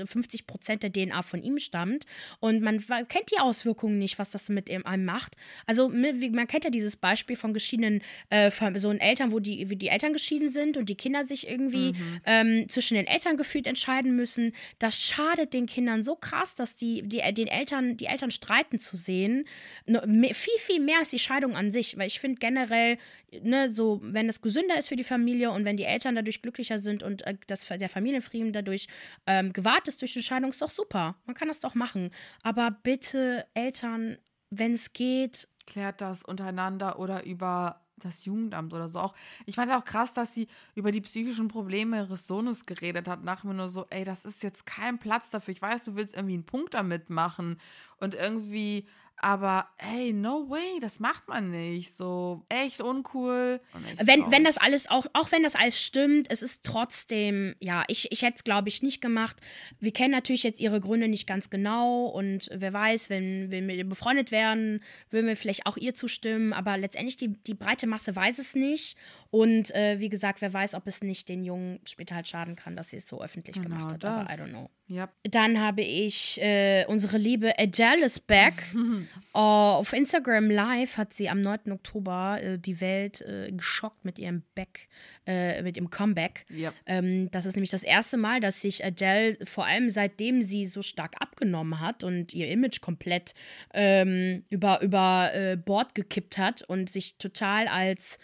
[0.05, 2.05] 50 Prozent der DNA von ihm stammt
[2.39, 5.35] und man kennt die Auswirkungen nicht, was das mit einem macht.
[5.65, 9.89] Also man kennt ja dieses Beispiel von geschiedenen äh, so Eltern, wo die, wie die
[9.89, 12.21] Eltern geschieden sind und die Kinder sich irgendwie mhm.
[12.25, 14.53] ähm, zwischen den Eltern gefühlt entscheiden müssen.
[14.79, 18.95] Das schadet den Kindern so krass, dass die die, den Eltern, die Eltern streiten zu
[18.95, 19.45] sehen,
[19.85, 21.97] viel, viel mehr als die Scheidung an sich.
[21.97, 22.97] Weil ich finde generell,
[23.41, 26.79] ne, so, wenn es gesünder ist für die Familie und wenn die Eltern dadurch glücklicher
[26.79, 28.87] sind und äh, das, der Familienfrieden dadurch
[29.27, 31.15] ähm, gewahrt ist durch die Scheidung, ist doch super.
[31.25, 32.11] Man kann das doch machen.
[32.43, 34.17] Aber bitte, Eltern,
[34.49, 35.47] wenn es geht.
[35.65, 39.13] Klärt das untereinander oder über das Jugendamt oder so auch.
[39.45, 43.23] Ich fand es auch krass, dass sie über die psychischen Probleme ihres Sohnes geredet hat.
[43.23, 45.51] Nach mir nur so, ey, das ist jetzt kein Platz dafür.
[45.51, 47.57] Ich weiß, du willst irgendwie einen Punkt damit machen
[47.99, 48.85] und irgendwie
[49.21, 51.93] aber ey, no way, das macht man nicht.
[51.93, 53.59] So echt uncool.
[53.85, 57.83] Echt wenn, wenn das alles auch, auch wenn das alles stimmt, es ist trotzdem, ja,
[57.87, 59.37] ich, ich hätte es, glaube ich, nicht gemacht.
[59.79, 63.87] Wir kennen natürlich jetzt ihre Gründe nicht ganz genau und wer weiß, wenn, wenn wir
[63.87, 68.39] befreundet wären, würden wir vielleicht auch ihr zustimmen, aber letztendlich die, die breite Masse weiß
[68.39, 68.97] es nicht.
[69.31, 72.75] Und äh, wie gesagt, wer weiß, ob es nicht den Jungen später halt schaden kann,
[72.75, 74.03] dass sie es so öffentlich genau gemacht hat.
[74.03, 74.29] Das.
[74.29, 74.69] Aber I don't know.
[74.89, 75.11] Yep.
[75.23, 78.63] Dann habe ich äh, unsere liebe Adele is back.
[79.33, 81.71] uh, auf Instagram Live hat sie am 9.
[81.71, 84.89] Oktober äh, die Welt äh, geschockt mit ihrem Back,
[85.25, 86.45] äh, mit ihrem Comeback.
[86.49, 86.73] Yep.
[86.85, 90.81] Ähm, das ist nämlich das erste Mal, dass sich Adele, vor allem seitdem sie so
[90.81, 93.33] stark abgenommen hat und ihr Image komplett
[93.73, 98.19] ähm, über, über äh, Bord gekippt hat und sich total als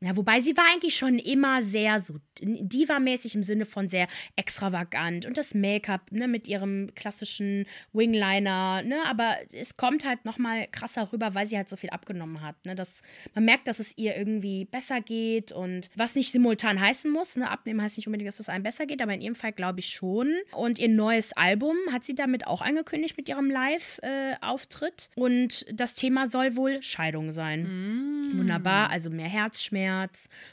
[0.00, 4.06] ja, wobei sie war eigentlich schon immer sehr so diva-mäßig im Sinne von sehr
[4.36, 10.38] extravagant und das Make-up ne, mit ihrem klassischen Wingliner, ne, aber es kommt halt noch
[10.38, 13.02] mal krasser rüber, weil sie halt so viel abgenommen hat, ne, dass
[13.34, 17.50] man merkt, dass es ihr irgendwie besser geht und was nicht simultan heißen muss, ne,
[17.50, 19.88] abnehmen heißt nicht unbedingt, dass es einem besser geht, aber in ihrem Fall glaube ich
[19.88, 25.94] schon und ihr neues Album hat sie damit auch angekündigt mit ihrem Live-Auftritt und das
[25.94, 27.62] Thema soll wohl Scheidung sein.
[27.64, 28.38] Mm.
[28.38, 29.87] Wunderbar, also mehr Herzschmerz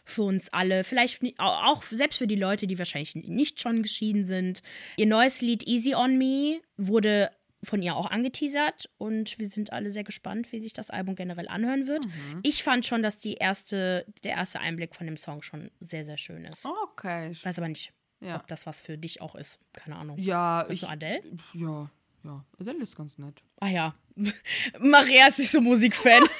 [0.03, 4.61] für uns alle, vielleicht auch selbst für die Leute, die wahrscheinlich nicht schon geschieden sind.
[4.97, 7.29] Ihr neues Lied Easy on Me wurde
[7.65, 11.47] von ihr auch angeteasert und wir sind alle sehr gespannt, wie sich das Album generell
[11.47, 12.05] anhören wird.
[12.05, 12.39] Mhm.
[12.43, 16.17] Ich fand schon, dass die erste, der erste Einblick von dem Song schon sehr, sehr
[16.17, 16.65] schön ist.
[16.65, 17.31] Okay.
[17.31, 18.35] Ich weiß aber nicht, ja.
[18.35, 19.59] ob das was für dich auch ist.
[19.73, 20.17] Keine Ahnung.
[20.19, 20.63] Ja.
[20.63, 21.21] Bist ich, Adele?
[21.53, 21.89] Ja,
[22.23, 22.45] ja.
[22.59, 23.41] Adele ist ganz nett.
[23.59, 23.95] Ah ja.
[24.79, 26.23] Maria ist nicht so Musikfan.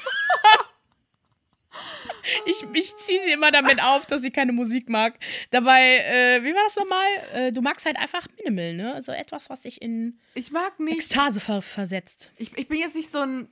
[2.45, 5.17] ich, ich ziehe sie immer damit auf, dass sie keine Musik mag.
[5.51, 7.07] Dabei, äh, wie war das nochmal?
[7.33, 8.93] Äh, du magst halt einfach Minimal, ne?
[8.93, 12.31] Also etwas, was dich in ich mag nicht, Ekstase ver versetzt.
[12.37, 13.47] Ich, ich bin jetzt nicht so ein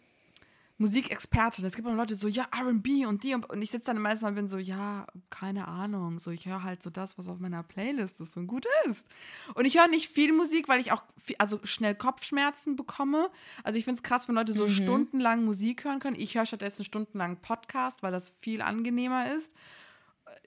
[0.78, 1.66] Musikexpertin.
[1.66, 4.28] Es gibt auch Leute so, ja, RB und die und, und ich sitze dann meistens
[4.30, 6.20] und bin so, ja, keine Ahnung.
[6.20, 9.06] So, ich höre halt so das, was auf meiner Playlist ist und gut ist.
[9.54, 13.30] Und ich höre nicht viel Musik, weil ich auch viel, also schnell Kopfschmerzen bekomme.
[13.64, 16.20] Also ich finde es krass, wenn Leute so stundenlang Musik hören können.
[16.20, 19.54] Ich höre stattdessen stundenlang Podcast, weil das viel angenehmer ist.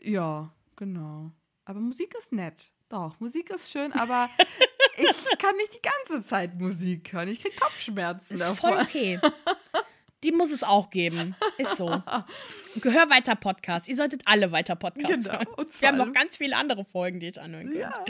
[0.03, 1.31] Ja, genau.
[1.65, 2.73] Aber Musik ist nett.
[2.89, 4.29] Doch, Musik ist schön, aber
[4.97, 7.29] ich kann nicht die ganze Zeit Musik hören.
[7.29, 8.75] Ich kriege Kopfschmerzen Ist davon.
[8.75, 9.21] voll okay.
[10.27, 11.37] Die muss es auch geben.
[11.57, 12.03] Ist so.
[12.81, 13.87] Gehör weiter Podcast.
[13.87, 15.39] Ihr solltet alle weiter Podcast Genau,
[15.79, 17.79] Wir haben noch ganz viele andere Folgen, die ich anhören kann.
[17.79, 18.05] Ja.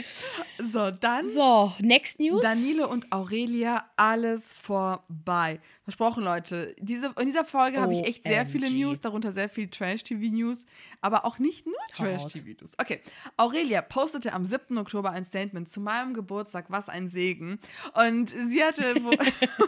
[0.57, 2.41] So, dann So, next news.
[2.41, 5.59] Danilo und Aurelia, alles vorbei.
[5.83, 6.75] Versprochen, Leute.
[6.79, 8.67] Diese, in dieser Folge habe ich echt sehr viele.
[8.71, 10.65] News, darunter sehr viel Trash-TV-News,
[11.01, 11.75] aber auch nicht nur.
[11.95, 12.73] Trash-TV-News.
[12.79, 12.99] Okay,
[13.37, 14.75] Aurelia postete am 7.
[14.79, 17.59] Oktober ein Statement zu meinem Geburtstag, was ein Segen.
[17.93, 18.95] Und sie hatte,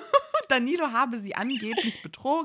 [0.50, 2.39] Danilo habe sie angeblich betrogen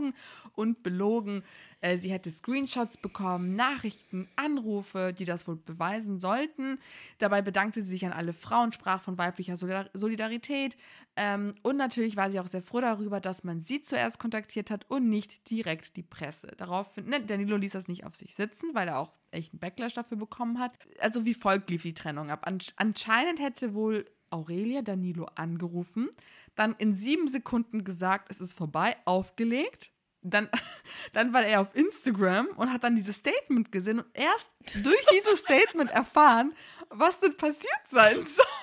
[0.55, 1.43] und belogen.
[1.81, 6.79] Äh, Sie hätte Screenshots bekommen, Nachrichten, Anrufe, die das wohl beweisen sollten.
[7.19, 10.77] Dabei bedankte sie sich an alle Frauen, sprach von weiblicher Solidar- Solidarität.
[11.17, 14.91] Ähm, und natürlich war sie auch sehr froh darüber, dass man sie zuerst kontaktiert hat
[14.91, 16.49] und nicht direkt die Presse.
[16.57, 19.95] Daraufhin, ne, Danilo ließ das nicht auf sich sitzen, weil er auch echt einen Backlash
[19.95, 20.73] dafür bekommen hat.
[21.01, 22.47] Also wie folgt lief die Trennung ab.
[22.47, 26.09] An anscheinend hätte wohl Aurelia Danilo angerufen,
[26.55, 29.91] dann in sieben Sekunden gesagt, es ist vorbei, aufgelegt.
[30.23, 30.49] Dann,
[31.13, 34.51] dann war er auf Instagram und hat dann dieses Statement gesehen und erst
[34.83, 36.55] durch dieses Statement erfahren,
[36.91, 38.45] was denn passiert sein soll.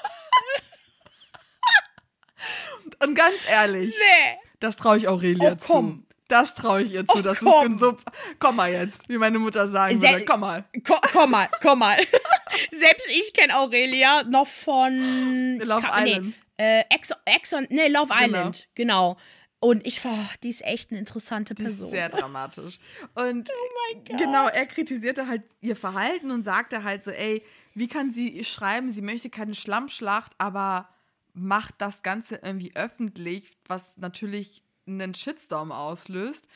[3.04, 4.38] Und ganz ehrlich, nee.
[4.60, 6.06] das traue ich Aurelia Oh, komm.
[6.08, 6.15] zu.
[6.27, 7.17] Das traue ich ihr zu.
[7.19, 7.73] Oh, das komm.
[7.73, 7.97] ist so.
[8.39, 10.23] Komm mal jetzt, wie meine Mutter sagen würde.
[10.25, 10.63] Komm mal.
[10.88, 11.97] Ko komm mal, komm mal.
[12.71, 16.25] Selbst ich kenne Aurelia noch von Love Ka- Island.
[16.27, 18.24] Nee, äh, Ex, Ex nee, Love Genau.
[18.26, 19.17] Island, genau.
[19.60, 21.89] Und ich war, die ist echt eine interessante Person.
[21.91, 22.80] sehr dramatisch.
[23.13, 24.17] Und Oh mein Gott.
[24.17, 27.43] genau, er kritisierte halt ihr Verhalten und sagte halt so, ey,
[27.74, 30.89] wie kann sie schreiben, sie möchte keine Schlammschlacht, aber
[31.34, 36.47] macht das Ganze irgendwie öffentlich, was natürlich einen Shitstorm auslöst.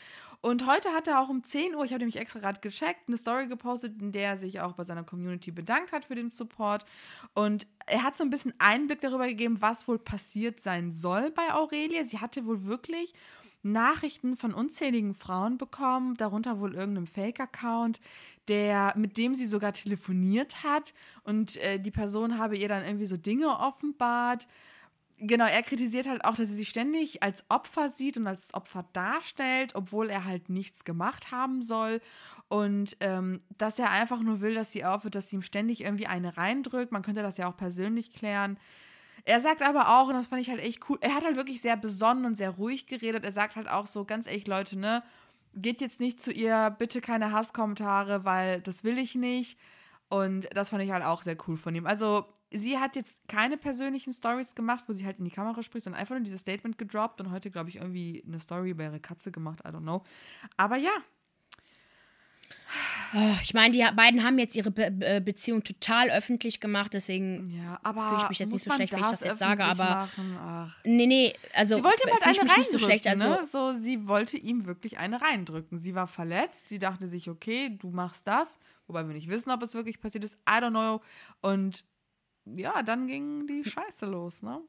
[0.45, 3.17] Und heute hat er auch um 10 Uhr, ich habe nämlich extra gerade gecheckt, eine
[3.17, 6.85] Story gepostet, in der er sich auch bei seiner Community bedankt hat für den Support.
[7.33, 11.51] Und er hat so ein bisschen Einblick darüber gegeben, was wohl passiert sein soll bei
[11.51, 12.05] Aurelia.
[12.05, 13.15] Sie hatte wohl wirklich
[13.63, 17.99] Nachrichten von unzähligen Frauen bekommen, darunter wohl irgendeinem Fake-Account,
[18.47, 20.93] der, mit dem sie sogar telefoniert hat.
[21.23, 24.45] Und äh, die Person habe ihr dann irgendwie so Dinge offenbart.
[25.17, 28.85] Genau, er kritisiert halt auch, dass sie sich ständig als Opfer sieht und als Opfer
[28.91, 32.01] darstellt, obwohl er halt nichts gemacht haben soll.
[32.49, 36.07] Und ähm, dass er einfach nur will, dass sie aufhört, dass sie ihm ständig irgendwie
[36.07, 36.91] eine reindrückt.
[36.91, 38.59] Man könnte das ja auch persönlich klären.
[39.23, 41.61] Er sagt aber auch, und das fand ich halt echt cool, er hat halt wirklich
[41.61, 43.23] sehr besonnen und sehr ruhig geredet.
[43.23, 45.01] Er sagt halt auch so, ganz ehrlich, Leute, ne,
[45.55, 49.57] geht jetzt nicht zu ihr, bitte keine Hasskommentare, weil das will ich nicht.
[50.09, 51.87] Und das fand ich halt auch sehr cool von ihm.
[51.87, 52.25] Also,
[52.55, 55.99] sie hat jetzt keine persönlichen Stories gemacht, wo sie halt in die Kamera spricht, sondern
[56.01, 59.31] einfach nur dieses Statement gedroppt und heute, glaube ich, irgendwie eine Story über ihre Katze
[59.31, 59.59] gemacht.
[59.65, 60.03] I don't know.
[60.57, 60.91] Aber ja,
[63.13, 67.49] Oh, ich meine, die beiden haben jetzt ihre Be Be Beziehung total öffentlich gemacht, deswegen.
[67.49, 68.05] ja, aber.
[68.07, 70.09] Fühle ich mich jetzt nicht so schlecht, wenn ich das jetzt sage, aber-.
[70.83, 71.77] Nee, nee, also.
[71.77, 73.07] Sie wollte ihm halt eine nicht so reindrücken, schlecht.
[73.07, 73.45] Also, ne?
[73.45, 75.77] So, sie wollte ihm wirklich eine reindrücken.
[75.77, 79.63] Sie war verletzt, sie dachte sich, okay, du machst das, wobei wir nicht wissen, ob
[79.63, 80.35] es wirklich passiert ist.
[80.49, 81.01] I don't know.
[81.41, 81.85] Und
[82.45, 84.61] ja, dann ging die Scheiße los, ne?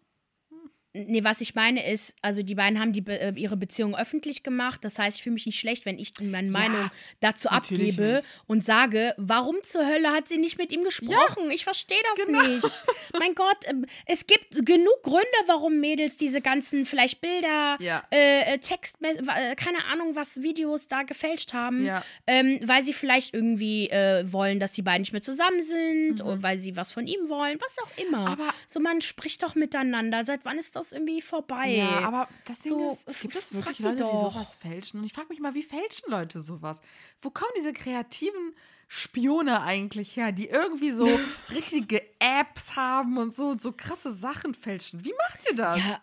[1.06, 4.42] Nee, was ich meine ist, also die beiden haben die, Be- äh, ihre Beziehung öffentlich
[4.42, 4.80] gemacht.
[4.84, 8.26] Das heißt, ich fühle mich nicht schlecht, wenn ich meine Meinung dazu natürlich abgebe nicht.
[8.46, 11.50] und sage, warum zur Hölle hat sie nicht mit ihm gesprochen?
[11.50, 12.42] Ich verstehe das Genau.
[12.46, 12.84] nicht.
[13.18, 18.02] mein Gott, ähm, es gibt genug Gründe, warum Mädels diese ganzen vielleicht Bilder, Ja.
[18.10, 22.02] äh, äh, Text, äh, keine Ahnung, was Videos da gefälscht haben, Ja.
[22.26, 26.42] ähm, weil sie vielleicht irgendwie äh, wollen, dass die beiden nicht mehr zusammen sind oder
[26.42, 28.20] weil sie was von ihm wollen, was auch immer.
[28.20, 28.26] Mhm.
[28.26, 30.24] Aber- so, man spricht doch miteinander.
[30.24, 31.68] Seit wann ist das irgendwie vorbei?
[31.76, 34.32] Ja, aber das Ding So, ist, gibt es wirklich die Leute, die doch.
[34.32, 35.00] sowas fälschen?
[35.00, 36.80] Und ich frage mich mal, wie fälschen Leute sowas?
[37.20, 38.54] Wo kommen diese kreativen
[38.88, 41.06] Spione eigentlich her, die irgendwie so
[41.50, 45.04] richtige Apps haben und so, und so krasse Sachen fälschen?
[45.04, 45.78] Wie macht ihr das?
[45.78, 46.00] Ja,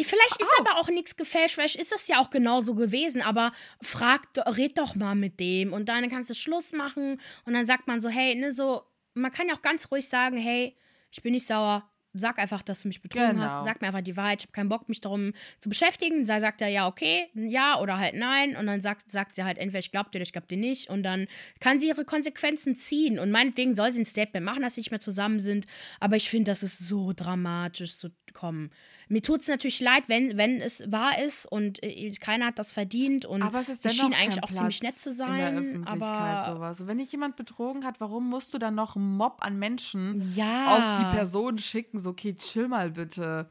[0.00, 3.52] Vielleicht ist aber auch nichts gefälscht, vielleicht ist das ja auch genauso gewesen, aber
[3.82, 7.86] frag, red doch mal mit dem und dann kannst du Schluss machen und dann sagt
[7.86, 10.74] man so, hey, ne, so, man kann ja auch ganz ruhig sagen, hey,
[11.10, 11.86] ich bin nicht sauer,
[12.18, 13.42] sag einfach, dass du mich betrogen Genau.
[13.42, 13.64] hast.
[13.64, 14.40] Sag mir einfach die Wahrheit.
[14.42, 16.26] Ich habe keinen Bock, mich darum zu beschäftigen.
[16.26, 18.56] Da sagt er ja, okay, ja oder halt nein.
[18.56, 20.88] Und dann sagt, sagt sie halt entweder ich glaub dir oder ich glaub dir nicht.
[20.90, 21.26] Und dann
[21.60, 23.18] kann sie ihre Konsequenzen ziehen.
[23.18, 25.66] Und meinetwegen soll sie ein Statement machen, dass sie nicht mehr zusammen sind.
[26.00, 28.70] Aber ich finde, das ist so dramatisch zu kommen.
[29.08, 32.72] Mir tut es natürlich leid, wenn, wenn es wahr ist und äh, keiner hat das
[32.72, 33.24] verdient.
[33.24, 35.58] Und Aber es ist dennoch schien eigentlich auch ziemlich nett zu in der sein.
[35.58, 36.86] Öffentlichkeit Aber sowas.
[36.88, 40.66] Wenn dich jemand betrogen hat, warum musst du dann noch einen Mob an Menschen ja.
[40.96, 42.00] auf die Person schicken?
[42.00, 43.48] So, okay, chill mal bitte.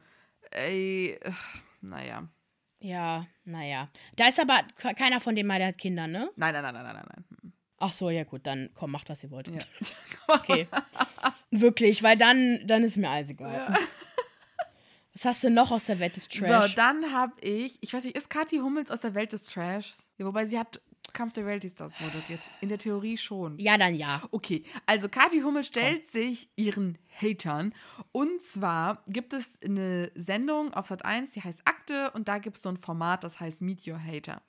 [0.50, 1.32] Ey, äh,
[1.80, 2.28] naja.
[2.80, 3.88] Ja, naja.
[4.16, 6.30] Da ist aber keiner von denen mal, der hat Kinder, ne?
[6.36, 7.52] Nein, nein, nein, nein, nein, nein.
[7.78, 9.48] Ach so, ja gut, dann komm, macht, was ihr wollt.
[9.48, 9.58] Ja.
[10.28, 10.66] Okay.
[11.50, 13.76] Wirklich, weil dann, dann ist mir alles egal.
[15.16, 16.70] Was hast du noch aus der Welt des Trash?
[16.70, 20.04] So, dann habe ich, ich weiß nicht, ist Kathi Hummels aus der Welt des Trashs?
[20.18, 20.82] Ja, wobei sie hat
[21.16, 22.40] Kampf der Reality Stars moderiert.
[22.60, 23.58] In der Theorie schon.
[23.58, 24.20] ja, dann ja.
[24.30, 27.72] Okay, also Kathi Hummel stellt sich ihren Hatern.
[28.12, 32.56] Und zwar gibt es eine Sendung auf Sat 1, die heißt Akte, und da gibt
[32.56, 34.42] es so ein Format, das heißt Meet Your Hater.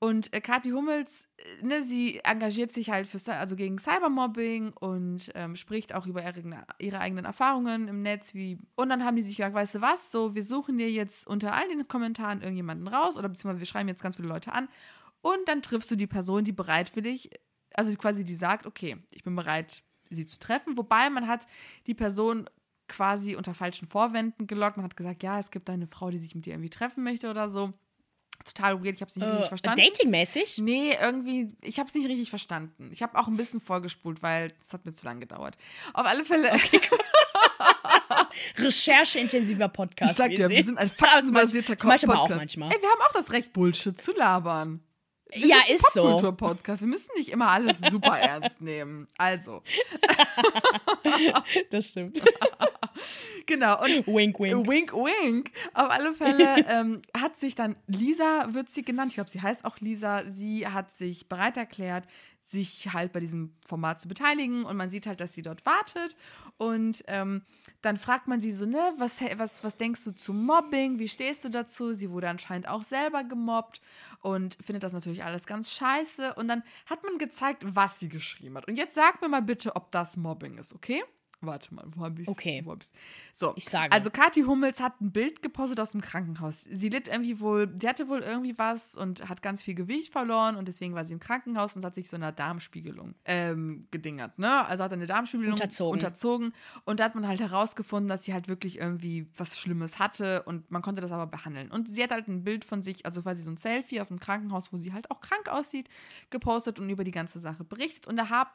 [0.00, 5.30] Und äh, Kathi Hummels, äh, ne, sie engagiert sich halt für, also gegen Cybermobbing und
[5.36, 6.42] ähm, spricht auch über ihre,
[6.78, 8.34] ihre eigenen Erfahrungen im Netz.
[8.34, 11.28] Wie, und dann haben die sich gedacht, weißt du was, so, wir suchen dir jetzt
[11.28, 14.68] unter all den Kommentaren irgendjemanden raus oder beziehungsweise wir schreiben jetzt ganz viele Leute an.
[15.20, 17.30] Und dann triffst du die Person, die bereit für dich,
[17.74, 20.76] also quasi die sagt, okay, ich bin bereit, sie zu treffen.
[20.76, 21.46] Wobei man hat
[21.86, 22.48] die Person
[22.88, 24.76] quasi unter falschen Vorwänden gelockt.
[24.78, 27.28] Man hat gesagt, ja, es gibt eine Frau, die sich mit dir irgendwie treffen möchte
[27.30, 27.72] oder so.
[28.44, 29.82] Total weird, ich habe es nicht richtig Äh, verstanden.
[29.82, 30.58] Datingmäßig?
[30.58, 32.88] Nee, irgendwie, ich habe es nicht richtig verstanden.
[32.92, 35.58] Ich habe auch ein bisschen vorgespult, weil es hat mir zu lange gedauert.
[35.92, 36.52] Auf alle Fälle,
[38.58, 40.12] Rechercheintensiver Podcast.
[40.12, 42.38] ich sag dir, wir sind ein faktenbasierter ich aber auch Podcast.
[42.38, 42.70] manchmal.
[42.72, 44.80] Ey, wir haben auch das Recht, Bullshit zu labern.
[45.30, 46.02] Wir Ja, ist so.
[46.02, 46.82] Popkultur-Podcast.
[46.82, 49.08] Wir müssen nicht immer alles super ernst nehmen.
[49.18, 49.62] Also,
[51.70, 52.22] Das stimmt.
[53.46, 53.82] genau.
[53.82, 54.66] Und wink, wink.
[54.68, 55.50] Wink, wink.
[55.74, 59.64] Auf alle Fälle ähm, hat sich dann Lisa, wird sie genannt, ich glaube, sie heißt
[59.64, 62.04] auch Lisa, sie hat sich bereit erklärt,
[62.50, 66.16] sich halt bei diesem Format zu beteiligen und man sieht halt, dass sie dort wartet
[66.56, 67.42] und ähm,
[67.82, 71.44] dann fragt man sie so, ne, was, was, was denkst du zu Mobbing, wie stehst
[71.44, 71.92] du dazu?
[71.92, 73.82] Sie wurde anscheinend auch selber gemobbt
[74.22, 78.56] und findet das natürlich alles ganz scheiße und dann hat man gezeigt, was sie geschrieben
[78.56, 78.66] hat.
[78.66, 81.04] Und jetzt sag mir mal bitte, ob das Mobbing ist, okay?
[81.40, 82.28] Warte mal, wo hab ich's?
[82.28, 82.60] Okay.
[82.64, 82.92] Wo hab ich's?
[83.32, 83.92] So, Ich sage.
[83.92, 86.64] Also Kathi Hummels hat ein Bild gepostet aus dem Krankenhaus.
[86.64, 90.56] Sie litt irgendwie wohl, sie hatte wohl irgendwie was und hat ganz viel Gewicht verloren
[90.56, 94.66] und deswegen war sie im Krankenhaus und hat sich so einer Darmspiegelung ähm, gedingert, ne?
[94.66, 95.92] Also hat eine Darmspiegelung Unterzogen.
[95.92, 96.52] unterzogen
[96.84, 100.68] und da hat man halt herausgefunden, dass sie halt wirklich irgendwie was Schlimmes hatte und
[100.72, 101.70] man konnte das aber behandeln.
[101.70, 104.18] Und sie hat halt ein Bild von sich, also quasi so ein Selfie aus dem
[104.18, 105.88] Krankenhaus, wo sie halt auch krank aussieht,
[106.30, 108.48] gepostet und über die ganze Sache berichtet und da hat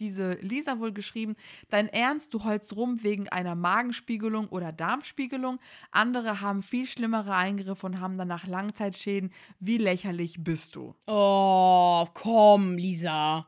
[0.00, 1.36] diese Lisa wohl geschrieben,
[1.70, 5.60] dein Ernst, du heulst rum wegen einer Magenspiegelung oder Darmspiegelung.
[5.90, 9.32] Andere haben viel schlimmere Eingriffe und haben danach Langzeitschäden.
[9.60, 10.94] Wie lächerlich bist du?
[11.06, 13.46] Oh, komm, Lisa.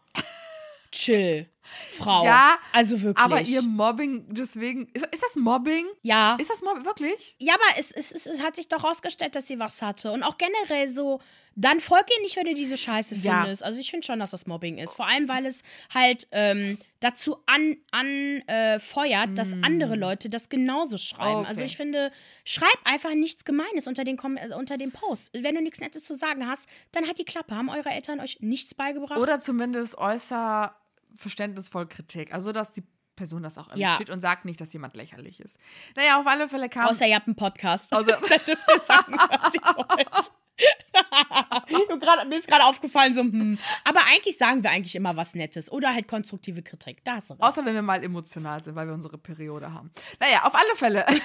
[0.92, 1.48] Chill.
[1.92, 2.24] Frau.
[2.24, 3.24] Ja, also wirklich.
[3.24, 5.86] Aber ihr Mobbing, deswegen, ist, ist das Mobbing?
[6.02, 6.36] Ja.
[6.40, 7.34] Ist das Mobbing, wirklich?
[7.38, 10.12] Ja, aber es, es, es, es hat sich doch rausgestellt, dass sie was hatte.
[10.12, 11.20] Und auch generell so,
[11.58, 13.40] dann folg ihr nicht, wenn du diese Scheiße Ja.
[13.42, 13.62] findest.
[13.64, 14.94] Also ich finde schon, dass das Mobbing ist.
[14.94, 18.06] Vor allem, weil es halt ähm, dazu an, an,
[18.46, 21.40] äh, feuert, dass andere Leute das genauso schreiben.
[21.40, 21.48] Okay.
[21.48, 22.12] Also ich finde,
[22.44, 25.30] schreib einfach nichts Gemeines unter den, Kom äh, unter den Post.
[25.32, 27.56] Wenn du nichts Nettes zu sagen hast, dann hat die Klappe.
[27.56, 29.18] Haben eure Eltern euch nichts beigebracht?
[29.18, 30.76] Oder zumindest äußer
[31.16, 32.32] verständnisvoll Kritik.
[32.34, 32.82] Also, dass die
[33.14, 33.94] Person das auch Ja.
[33.94, 35.58] steht und sagt nicht, dass jemand lächerlich ist.
[35.96, 36.86] Naja, auf alle Fälle kam.
[36.86, 37.90] Außer ihr habt einen Podcast.
[37.92, 40.10] Außer- da dürft ihr sagen, was ihr wollt.
[42.00, 43.58] Grad, mir ist gerade aufgefallen, so, hm.
[43.84, 45.70] Aber eigentlich sagen wir eigentlich immer was Nettes.
[45.72, 47.02] Oder halt konstruktive Kritik.
[47.04, 47.42] Da hast du recht.
[47.42, 49.90] Außer wenn wir mal emotional sind, weil wir unsere Periode haben.
[50.20, 51.06] Naja, auf alle Fälle.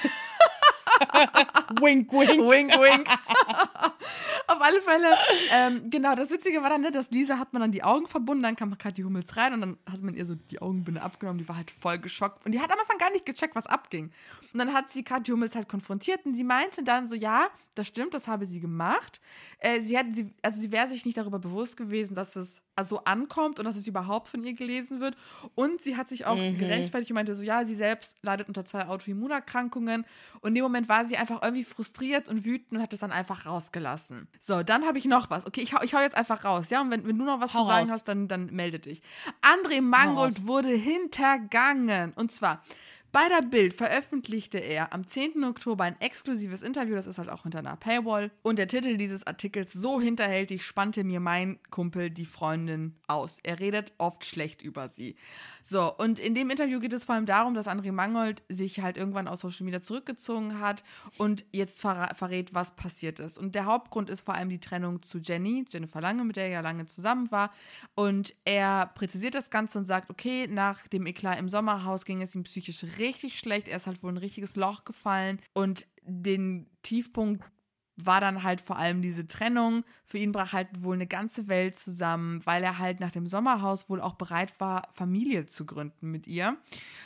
[1.81, 2.29] Wink, wink.
[2.39, 3.07] wink, wink.
[4.61, 5.07] Auf alle Fälle.
[5.51, 8.43] Ähm, genau, das Witzige war dann, ne, dass Lisa hat man dann die Augen verbunden,
[8.43, 11.39] dann kam Kathi Hummels rein und dann hat man ihr so die Augenbinde abgenommen.
[11.39, 12.45] Die war halt voll geschockt.
[12.45, 14.11] Und die hat am Anfang gar nicht gecheckt, was abging.
[14.53, 17.87] Und dann hat sie Kathi Hummels halt konfrontiert und sie meinte dann so, ja, das
[17.87, 19.21] stimmt, das habe sie gemacht.
[19.59, 23.03] Äh, sie hat, sie, also sie wäre sich nicht darüber bewusst gewesen, dass es so
[23.03, 25.15] ankommt und dass es überhaupt von ihr gelesen wird.
[25.55, 28.87] Und sie hat sich auch gerechtfertigt und meinte so, ja, sie selbst leidet unter zwei
[28.87, 30.05] Autoimmunerkrankungen.
[30.41, 33.11] Und in dem Moment war sie einfach irgendwie frustriert und wütend und hat es dann
[33.11, 34.27] einfach rausgelassen.
[34.39, 35.45] So, dann habe ich noch was.
[35.45, 36.81] Okay, ich hau, ich hau jetzt einfach raus, ja?
[36.81, 37.91] Und wenn, wenn du noch was Hau zu sagen raus.
[37.91, 39.01] hast, dann, dann melde dich.
[39.41, 42.13] André Mangold wurde hintergangen.
[42.15, 42.63] Und zwar
[43.13, 45.43] Bei der Bild veröffentlichte er am 10.
[45.43, 48.31] Oktober ein exklusives Interview, das ist halt auch hinter einer Paywall.
[48.41, 53.39] Und der Titel dieses Artikels, so hinterhältig spannte mir mein Kumpel die Freundin aus.
[53.43, 55.17] Er redet oft schlecht über sie.
[55.61, 58.95] So, und in dem Interview geht es vor allem darum, dass André Mangold sich halt
[58.95, 60.81] irgendwann aus Social Media zurückgezogen hat
[61.17, 63.37] und jetzt verra verrät, was passiert ist.
[63.37, 66.51] Und der Hauptgrund ist vor allem die Trennung zu Jenny, Jennifer Lange, mit der er
[66.51, 67.51] ja lange zusammen war.
[67.93, 72.33] Und er präzisiert das Ganze und sagt, okay, nach dem Eklat im Sommerhaus ging es
[72.35, 73.00] ihm psychisch richtig
[73.39, 73.67] schlecht.
[73.67, 77.43] Er ist halt wohl ein richtiges Loch gefallen und den Tiefpunkt
[78.05, 79.83] war dann halt vor allem diese Trennung.
[80.05, 83.89] Für ihn brach halt wohl eine ganze Welt zusammen, weil er halt nach dem Sommerhaus
[83.89, 86.57] wohl auch bereit war, Familie zu gründen mit ihr.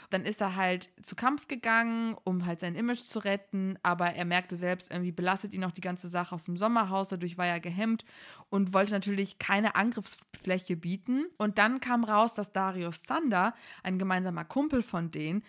[0.10, 4.26] Dann ist er halt zu Kampf gegangen, um halt sein Image zu retten, aber er
[4.26, 7.60] merkte selbst, irgendwie belastet ihn auch die ganze Sache aus dem Sommerhaus, dadurch war er
[7.60, 8.06] gehemmt
[8.50, 11.26] und wollte natürlich keine Angriffsfläche bieten.
[11.38, 13.54] Und dann kam raus, dass Darius Zander,
[13.84, 15.44] ein gemeinsamer Kumpel von denen,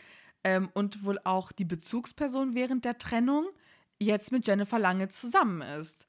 [0.45, 3.47] ähm, und wohl auch die Bezugsperson während der Trennung,
[4.01, 6.07] jetzt mit Jennifer Lange zusammen ist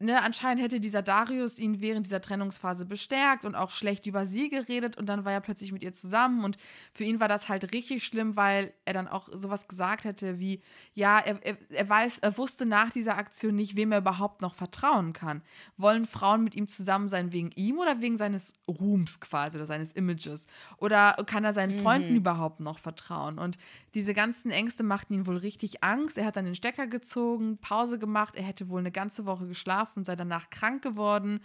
[0.00, 4.48] ne, anscheinend hätte dieser Darius ihn während dieser Trennungsphase bestärkt und auch schlecht über sie
[4.48, 6.56] geredet und dann war er plötzlich mit ihr zusammen und
[6.92, 10.62] für ihn war das halt richtig schlimm, weil er dann auch sowas gesagt hätte wie,
[10.94, 14.54] ja, er, er, er weiß, er wusste nach dieser Aktion nicht, wem er überhaupt noch
[14.54, 15.42] vertrauen kann.
[15.76, 19.92] Wollen Frauen mit ihm zusammen sein wegen ihm oder wegen seines Ruhms quasi oder seines
[19.92, 20.46] Images?
[20.78, 22.18] Oder kann er seinen Freunden mhm.
[22.18, 23.38] überhaupt noch vertrauen?
[23.38, 23.58] Und
[23.94, 26.18] diese ganzen Ängste machten ihn wohl richtig Angst.
[26.18, 29.87] Er hat dann den Stecker gezogen, Pause gemacht, er hätte wohl eine ganze Woche geschlafen
[29.88, 31.40] geschlafen, sei danach krank geworden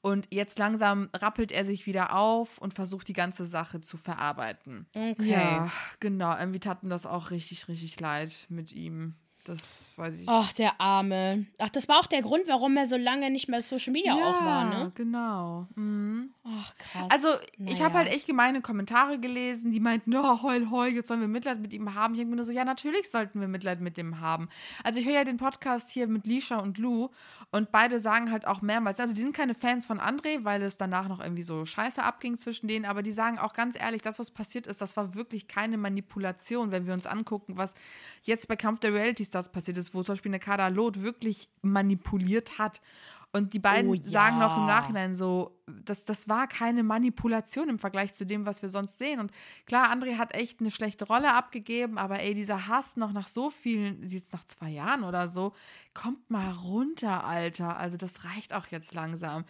[0.00, 4.86] und jetzt langsam rappelt er sich wieder auf und versucht die ganze Sache zu verarbeiten.
[4.94, 5.32] Okay.
[5.32, 6.36] Ja, genau.
[6.38, 9.14] Irgendwie tat mir das auch richtig, richtig leid mit ihm.
[9.46, 10.28] Das weiß ich.
[10.28, 11.46] Ach, der Arme.
[11.60, 14.24] Ach, das war auch der Grund, warum er so lange nicht mehr Social Media ja,
[14.24, 14.92] auch war, ne?
[14.96, 15.68] genau.
[15.76, 16.30] Mhm.
[16.44, 17.10] Ach, krass.
[17.10, 17.72] Also, naja.
[17.72, 21.28] ich habe halt echt gemeine Kommentare gelesen, die meinten, oh, heul, heul, jetzt sollen wir
[21.28, 22.14] Mitleid mit ihm haben.
[22.14, 24.48] Ich denke mir nur so, ja, natürlich sollten wir Mitleid mit dem haben.
[24.82, 27.10] Also, ich höre ja den Podcast hier mit Lisha und Lou
[27.52, 30.76] und beide sagen halt auch mehrmals, also, die sind keine Fans von André, weil es
[30.76, 34.18] danach noch irgendwie so scheiße abging zwischen denen, aber die sagen auch ganz ehrlich, das,
[34.18, 37.76] was passiert ist, das war wirklich keine Manipulation, wenn wir uns angucken, was
[38.24, 41.48] jetzt bei Kampf der Reality Stars passiert ist, wo zum Beispiel eine Kader Lot wirklich
[41.62, 42.80] manipuliert hat.
[43.32, 44.02] Und die beiden oh, ja.
[44.08, 48.62] sagen noch im Nachhinein so, das, das war keine Manipulation im Vergleich zu dem, was
[48.62, 49.20] wir sonst sehen.
[49.20, 49.30] Und
[49.66, 53.50] klar, André hat echt eine schlechte Rolle abgegeben, aber ey, dieser Hass noch nach so
[53.50, 55.52] vielen, jetzt nach zwei Jahren oder so,
[55.92, 57.76] kommt mal runter, Alter.
[57.76, 59.44] Also das reicht auch jetzt langsam.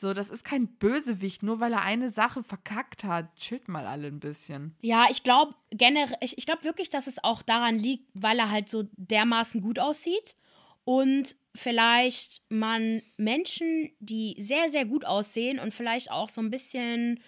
[0.00, 3.34] So, das ist kein Bösewicht, nur weil er eine Sache verkackt hat.
[3.34, 4.76] Chillt mal alle ein bisschen.
[4.80, 8.48] Ja, ich glaube generell, ich, ich glaube wirklich, dass es auch daran liegt, weil er
[8.48, 10.36] halt so dermaßen gut aussieht
[10.84, 17.18] und vielleicht man Menschen, die sehr, sehr gut aussehen und vielleicht auch so ein bisschen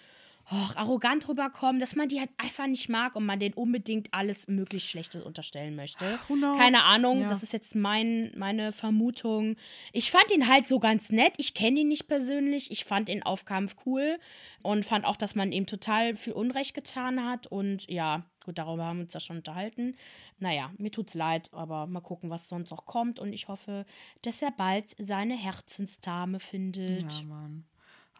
[0.51, 4.47] oh, arrogant rüberkommen, dass man die halt einfach nicht mag und man denen unbedingt alles
[4.47, 6.19] möglichst Schlechtes unterstellen möchte.
[6.57, 7.29] Keine Ahnung, ja.
[7.29, 9.55] das ist jetzt mein, meine Vermutung.
[9.93, 11.33] Ich fand ihn halt so ganz nett.
[11.37, 12.71] Ich kenne ihn nicht persönlich.
[12.71, 14.19] Ich fand ihn auf Kampf cool
[14.61, 17.47] und fand auch, dass man ihm total viel Unrecht getan hat.
[17.47, 19.95] Und ja, gut, darüber haben wir uns ja schon unterhalten.
[20.39, 23.19] Naja, mir tut's leid, aber mal gucken, was sonst noch kommt.
[23.19, 23.85] Und ich hoffe,
[24.21, 27.11] dass er bald seine Herzensdame findet.
[27.13, 27.65] Ja, Mann.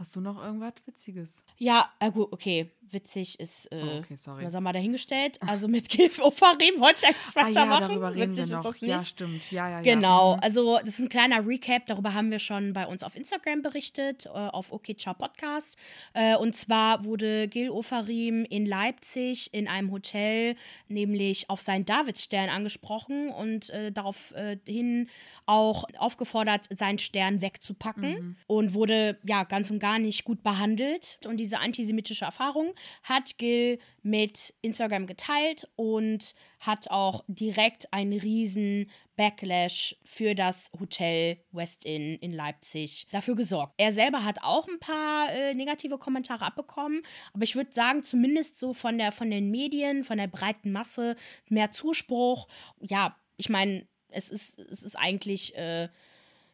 [0.01, 1.43] Hast du noch irgendwas Witziges?
[1.59, 4.49] Ja, äh, gut, okay witzig ist, äh, oh, okay, sorry.
[4.49, 5.39] sagen wir dahingestellt.
[5.45, 8.75] Also mit Gilf Ofarim wollte ich eigentlich ah, ja, darüber reden witzig wir noch.
[8.77, 9.51] Ja, stimmt.
[9.51, 10.31] Ja, ja, genau.
[10.31, 10.37] Ja.
[10.37, 10.43] Mhm.
[10.43, 11.85] Also das ist ein kleiner Recap.
[11.87, 15.77] Darüber haben wir schon bei uns auf Instagram berichtet, äh, auf OK Ciao Podcast.
[16.13, 20.55] Äh, und zwar wurde Gil Ofarim in Leipzig in einem Hotel
[20.87, 25.09] nämlich auf seinen Davidstern angesprochen und äh, daraufhin
[25.45, 28.35] auch aufgefordert, seinen Stern wegzupacken mhm.
[28.47, 31.19] und wurde ja ganz und gar nicht gut behandelt.
[31.25, 32.73] Und diese antisemitische Erfahrung
[33.03, 41.37] hat Gil mit Instagram geteilt und hat auch direkt einen riesen Backlash für das Hotel
[41.51, 43.73] West Inn in Leipzig dafür gesorgt.
[43.77, 47.01] Er selber hat auch ein paar äh, negative Kommentare abbekommen,
[47.33, 51.15] aber ich würde sagen, zumindest so von der von den Medien, von der breiten Masse
[51.49, 52.47] mehr Zuspruch.
[52.79, 55.89] Ja, ich meine, es ist, es ist eigentlich äh,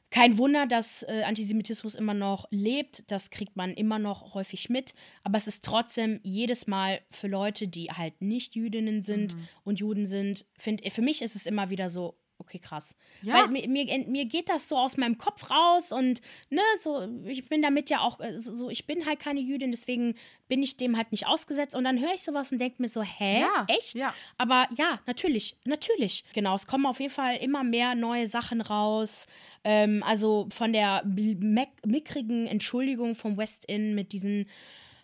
[0.09, 3.11] kein Wunder, dass äh, Antisemitismus immer noch lebt.
[3.11, 4.93] Das kriegt man immer noch häufig mit.
[5.23, 9.47] Aber es ist trotzdem jedes Mal für Leute, die halt nicht Jüdinnen sind mhm.
[9.63, 12.17] und Juden sind, find, für mich ist es immer wieder so,
[12.47, 12.95] okay, krass.
[13.21, 13.33] Ja.
[13.33, 17.47] Weil mir, mir, mir geht das so aus meinem Kopf raus und ne, so, ich
[17.49, 20.15] bin damit ja auch äh, so, ich bin halt keine Jüdin, deswegen
[20.47, 21.75] bin ich dem halt nicht ausgesetzt.
[21.75, 23.41] Und dann höre ich sowas und denke mir so, hä?
[23.41, 23.95] Ja, echt?
[23.95, 24.13] Ja.
[24.37, 26.23] Aber ja, natürlich, natürlich.
[26.33, 29.27] Genau, es kommen auf jeden Fall immer mehr neue Sachen raus.
[29.63, 34.47] Ähm, also von der mickrigen Entschuldigung vom West Inn mit diesen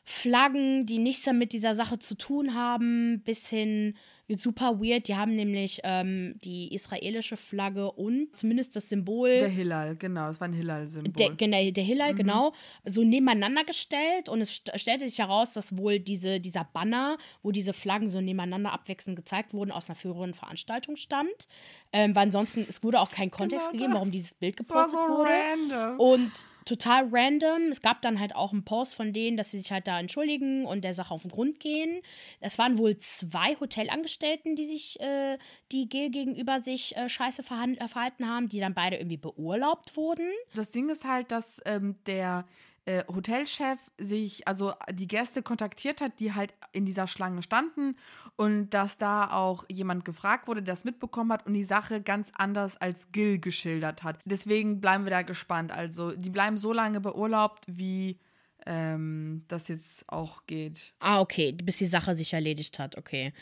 [0.06, 3.96] Flaggen, die nichts damit dieser Sache zu tun haben, bis hin
[4.30, 5.08] super weird.
[5.08, 9.30] Die haben nämlich ähm, die israelische Flagge und zumindest das Symbol.
[9.30, 11.12] Der Hillel, genau, das war ein Hillel-Symbol.
[11.14, 12.18] Der, genau, der Hillel, mhm.
[12.18, 12.54] genau,
[12.86, 17.52] so nebeneinander gestellt und es st stellte sich heraus, dass wohl diese, dieser Banner, wo
[17.52, 21.48] diese Flaggen so nebeneinander abwechselnd gezeigt wurden, aus einer früheren Veranstaltung stammt.
[21.92, 25.14] Ähm, weil ansonsten, es wurde auch kein Kontext genau gegeben, warum dieses Bild gepostet so
[25.14, 25.30] wurde.
[25.30, 26.00] Random.
[26.00, 26.32] Und
[26.66, 27.72] total random.
[27.72, 30.66] Es gab dann halt auch einen Post von denen, dass sie sich halt da entschuldigen
[30.66, 32.02] und der Sache auf den Grund gehen.
[32.40, 35.38] Es waren wohl zwei Hotelangestellten, die sich, äh,
[35.72, 40.30] die Gel gegenüber sich äh, scheiße verhalten haben, die dann beide irgendwie beurlaubt wurden.
[40.56, 42.46] Das Ding ist halt, dass ähm, der
[42.86, 47.96] äh, Hotelchef sich, also die Gäste kontaktiert hat, die halt in dieser Schlange standen
[48.36, 52.32] und dass da auch jemand gefragt wurde, der das mitbekommen hat und die Sache ganz
[52.36, 54.20] anders als Gil geschildert hat.
[54.26, 55.72] Deswegen bleiben wir da gespannt.
[55.72, 58.20] Also die bleiben so lange beurlaubt, wie
[58.66, 60.94] ähm, das jetzt auch geht.
[61.00, 63.34] Ah, okay, bis die Sache sich erledigt hat, okay.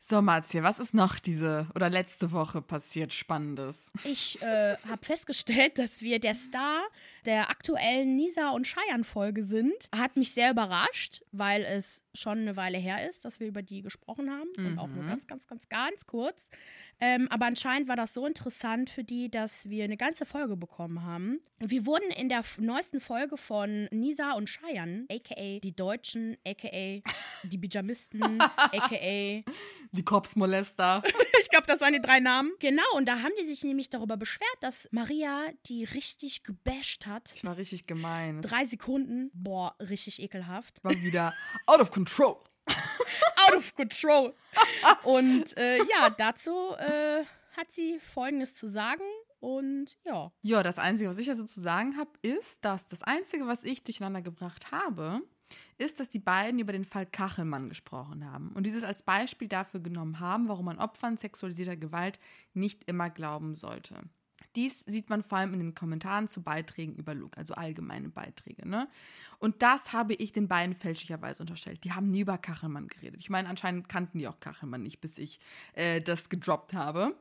[0.00, 3.90] So, Marzia, was ist noch diese oder letzte Woche passiert Spannendes?
[4.04, 6.82] Ich äh, habe festgestellt, dass wir der Star
[7.26, 9.74] der aktuellen Nisa und Cheyenne-Folge sind.
[9.94, 13.82] Hat mich sehr überrascht, weil es schon eine Weile her ist, dass wir über die
[13.82, 14.48] gesprochen haben.
[14.56, 14.66] Mhm.
[14.66, 15.08] Und auch nur mhm.
[15.08, 16.48] ganz, ganz, ganz, ganz kurz.
[17.00, 21.02] Ähm, aber anscheinend war das so interessant für die, dass wir eine ganze Folge bekommen
[21.02, 21.40] haben.
[21.60, 27.02] Wir wurden in der neuesten Folge von Nisa und Cheyenne, aka die Deutschen, aka
[27.44, 29.42] die Bijamisten, aka
[29.92, 31.02] die Kopfsmolester.
[31.40, 32.52] ich glaube, das waren die drei Namen.
[32.58, 37.32] Genau, und da haben die sich nämlich darüber beschwert, dass Maria die richtig gebasht hat.
[37.34, 38.42] Ich war richtig gemein.
[38.42, 40.82] Drei Sekunden, boah, richtig ekelhaft.
[40.82, 41.34] War wieder
[41.66, 42.36] out of control.
[42.68, 44.34] out of control.
[45.02, 47.24] Und äh, ja, dazu äh,
[47.56, 49.02] hat sie Folgendes zu sagen.
[49.40, 50.32] Und ja.
[50.42, 53.84] Ja, das Einzige, was ich dazu zu sagen habe, ist, dass das Einzige, was ich
[53.84, 55.22] durcheinander gebracht habe,
[55.78, 59.80] ist, dass die beiden über den Fall Kachelmann gesprochen haben und dieses als Beispiel dafür
[59.80, 62.18] genommen haben, warum man Opfern sexualisierter Gewalt
[62.52, 64.02] nicht immer glauben sollte.
[64.58, 68.68] Dies sieht man vor allem in den Kommentaren zu Beiträgen über Luke, also allgemeine Beiträge.
[68.68, 68.88] Ne?
[69.38, 71.84] Und das habe ich den beiden fälschlicherweise unterstellt.
[71.84, 73.20] Die haben nie über Kachelmann geredet.
[73.20, 75.38] Ich meine, anscheinend kannten die auch Kachelmann nicht, bis ich
[75.74, 77.14] äh, das gedroppt habe.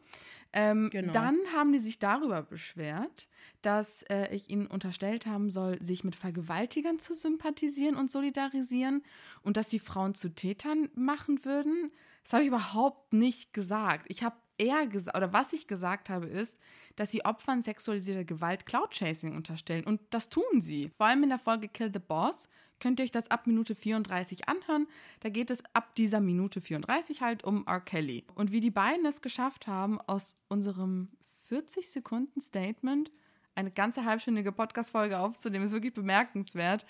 [0.51, 1.13] Ähm, genau.
[1.13, 3.27] Dann haben die sich darüber beschwert,
[3.61, 9.03] dass äh, ich ihnen unterstellt haben soll, sich mit Vergewaltigern zu sympathisieren und solidarisieren
[9.43, 11.91] und dass sie Frauen zu Tätern machen würden.
[12.23, 14.07] Das habe ich überhaupt nicht gesagt.
[14.09, 16.57] Ich habe eher gesagt, oder was ich gesagt habe, ist,
[16.97, 19.85] dass sie Opfern sexualisierter Gewalt Cloud-Chasing unterstellen.
[19.85, 20.89] Und das tun sie.
[20.89, 24.49] Vor allem in der Folge Kill the Boss könnt ihr euch das ab Minute 34
[24.49, 24.87] anhören.
[25.21, 27.79] Da geht es ab dieser Minute 34 halt um R.
[27.79, 28.25] Kelly.
[28.35, 31.09] Und wie die beiden es geschafft haben, aus unserem
[31.47, 33.11] 40 Sekunden Statement
[33.53, 36.85] eine ganze halbstündige Podcast-Folge aufzunehmen, ist wirklich bemerkenswert.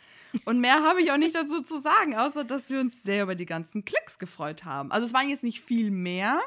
[0.46, 3.36] Und mehr habe ich auch nicht dazu zu sagen, außer dass wir uns sehr über
[3.36, 4.92] die ganzen Klicks gefreut haben.
[4.92, 6.42] Also es waren jetzt nicht viel mehr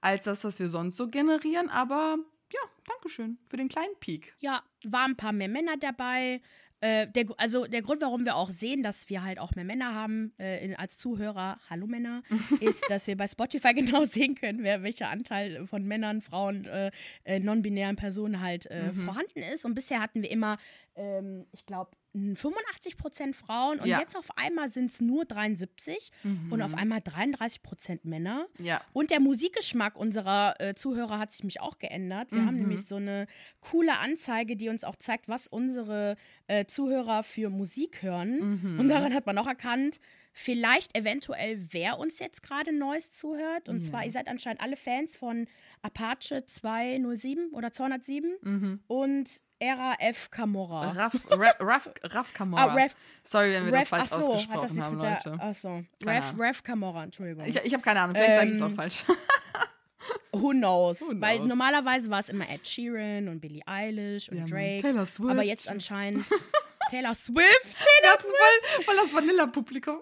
[0.00, 2.18] als das, was wir sonst so generieren, aber
[2.54, 4.34] ja, Dankeschön für den kleinen Peak.
[4.38, 6.40] Ja, waren ein paar mehr Männer dabei.
[6.80, 9.94] Äh, der, also der Grund, warum wir auch sehen, dass wir halt auch mehr Männer
[9.94, 12.22] haben äh, in, als Zuhörer, hallo Männer,
[12.60, 16.90] ist, dass wir bei Spotify genau sehen können, wer welcher Anteil von Männern, Frauen, äh,
[17.24, 18.96] äh non-binären Personen halt äh, mhm.
[18.96, 19.64] vorhanden ist.
[19.64, 20.58] Und bisher hatten wir immer,
[20.94, 23.98] ähm, ich glaube, 85 Prozent Frauen und ja.
[23.98, 26.52] jetzt auf einmal sind es nur 73 mhm.
[26.52, 28.46] und auf einmal 33 Prozent Männer.
[28.58, 28.80] Ja.
[28.92, 32.30] Und der Musikgeschmack unserer äh, Zuhörer hat sich nämlich auch geändert.
[32.30, 32.46] Wir mhm.
[32.46, 33.26] haben nämlich so eine
[33.60, 38.60] coole Anzeige, die uns auch zeigt, was unsere äh, Zuhörer für Musik hören.
[38.62, 38.80] Mhm.
[38.80, 39.98] Und daran hat man auch erkannt,
[40.34, 43.68] vielleicht eventuell, wer uns jetzt gerade Neues zuhört.
[43.68, 43.90] Und ja.
[43.90, 45.46] zwar, ihr seid anscheinend alle Fans von
[45.80, 48.80] Apache 207 oder 207 mhm.
[48.88, 50.30] und Era F.
[50.30, 50.90] Camorra.
[50.90, 52.64] Raff, Raff, Raff, Raff Camorra.
[52.64, 55.32] Ah, Ref, Sorry, wenn wir Ref, das falsch achso, ausgesprochen haben, Leute.
[55.40, 57.44] Achso, Ref, Ref Camorra, Entschuldigung.
[57.46, 59.04] Ich, ich habe keine Ahnung, vielleicht ähm, sage ich es auch falsch.
[60.32, 61.00] Who knows?
[61.00, 61.20] Who knows?
[61.20, 64.82] Weil normalerweise war es immer Ed Sheeran und Billie Eilish und ja, Drake.
[64.82, 65.30] Taylor Swift.
[65.30, 66.26] Aber jetzt anscheinend
[66.94, 67.40] Taylor Swift.
[67.40, 68.76] Taylor Swift.
[68.76, 69.96] Voll, voll das Vanilla-Publikum.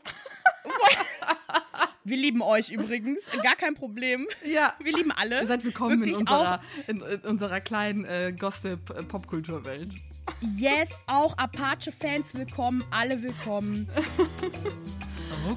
[2.05, 3.21] Wir lieben euch übrigens.
[3.43, 4.29] Gar kein Problem.
[4.45, 4.75] Ja.
[4.79, 5.41] Wir lieben alle.
[5.41, 9.95] Ihr seid willkommen in unserer, in, in unserer, kleinen äh, Gossip-Popkulturwelt.
[10.59, 13.89] Yes, auch Apache-Fans willkommen, alle willkommen.
[13.97, 14.29] Okay.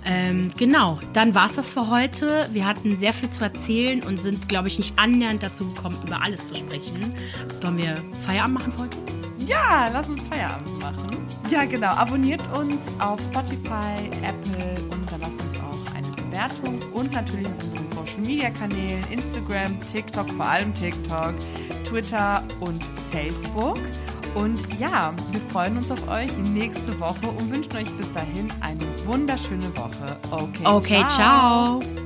[0.05, 2.47] Ähm, genau, dann war es das für heute.
[2.53, 6.23] Wir hatten sehr viel zu erzählen und sind, glaube ich, nicht annähernd dazu gekommen, über
[6.23, 7.13] alles zu sprechen.
[7.61, 9.24] Sollen wir Feierabend machen für heute?
[9.45, 11.25] Ja, lass uns Feierabend machen.
[11.49, 11.89] Ja, genau.
[11.89, 17.87] Abonniert uns auf Spotify, Apple und hinterlasst uns auch eine Bewertung und natürlich auf unseren
[17.87, 21.35] Social Media Kanälen, Instagram, TikTok, vor allem TikTok,
[21.87, 23.79] Twitter und Facebook.
[24.33, 28.81] Und ja, wir freuen uns auf euch nächste Woche und wünschen euch bis dahin eine
[29.05, 30.17] wunderschöne Woche.
[30.31, 31.79] Okay, okay ciao.
[31.79, 32.04] ciao.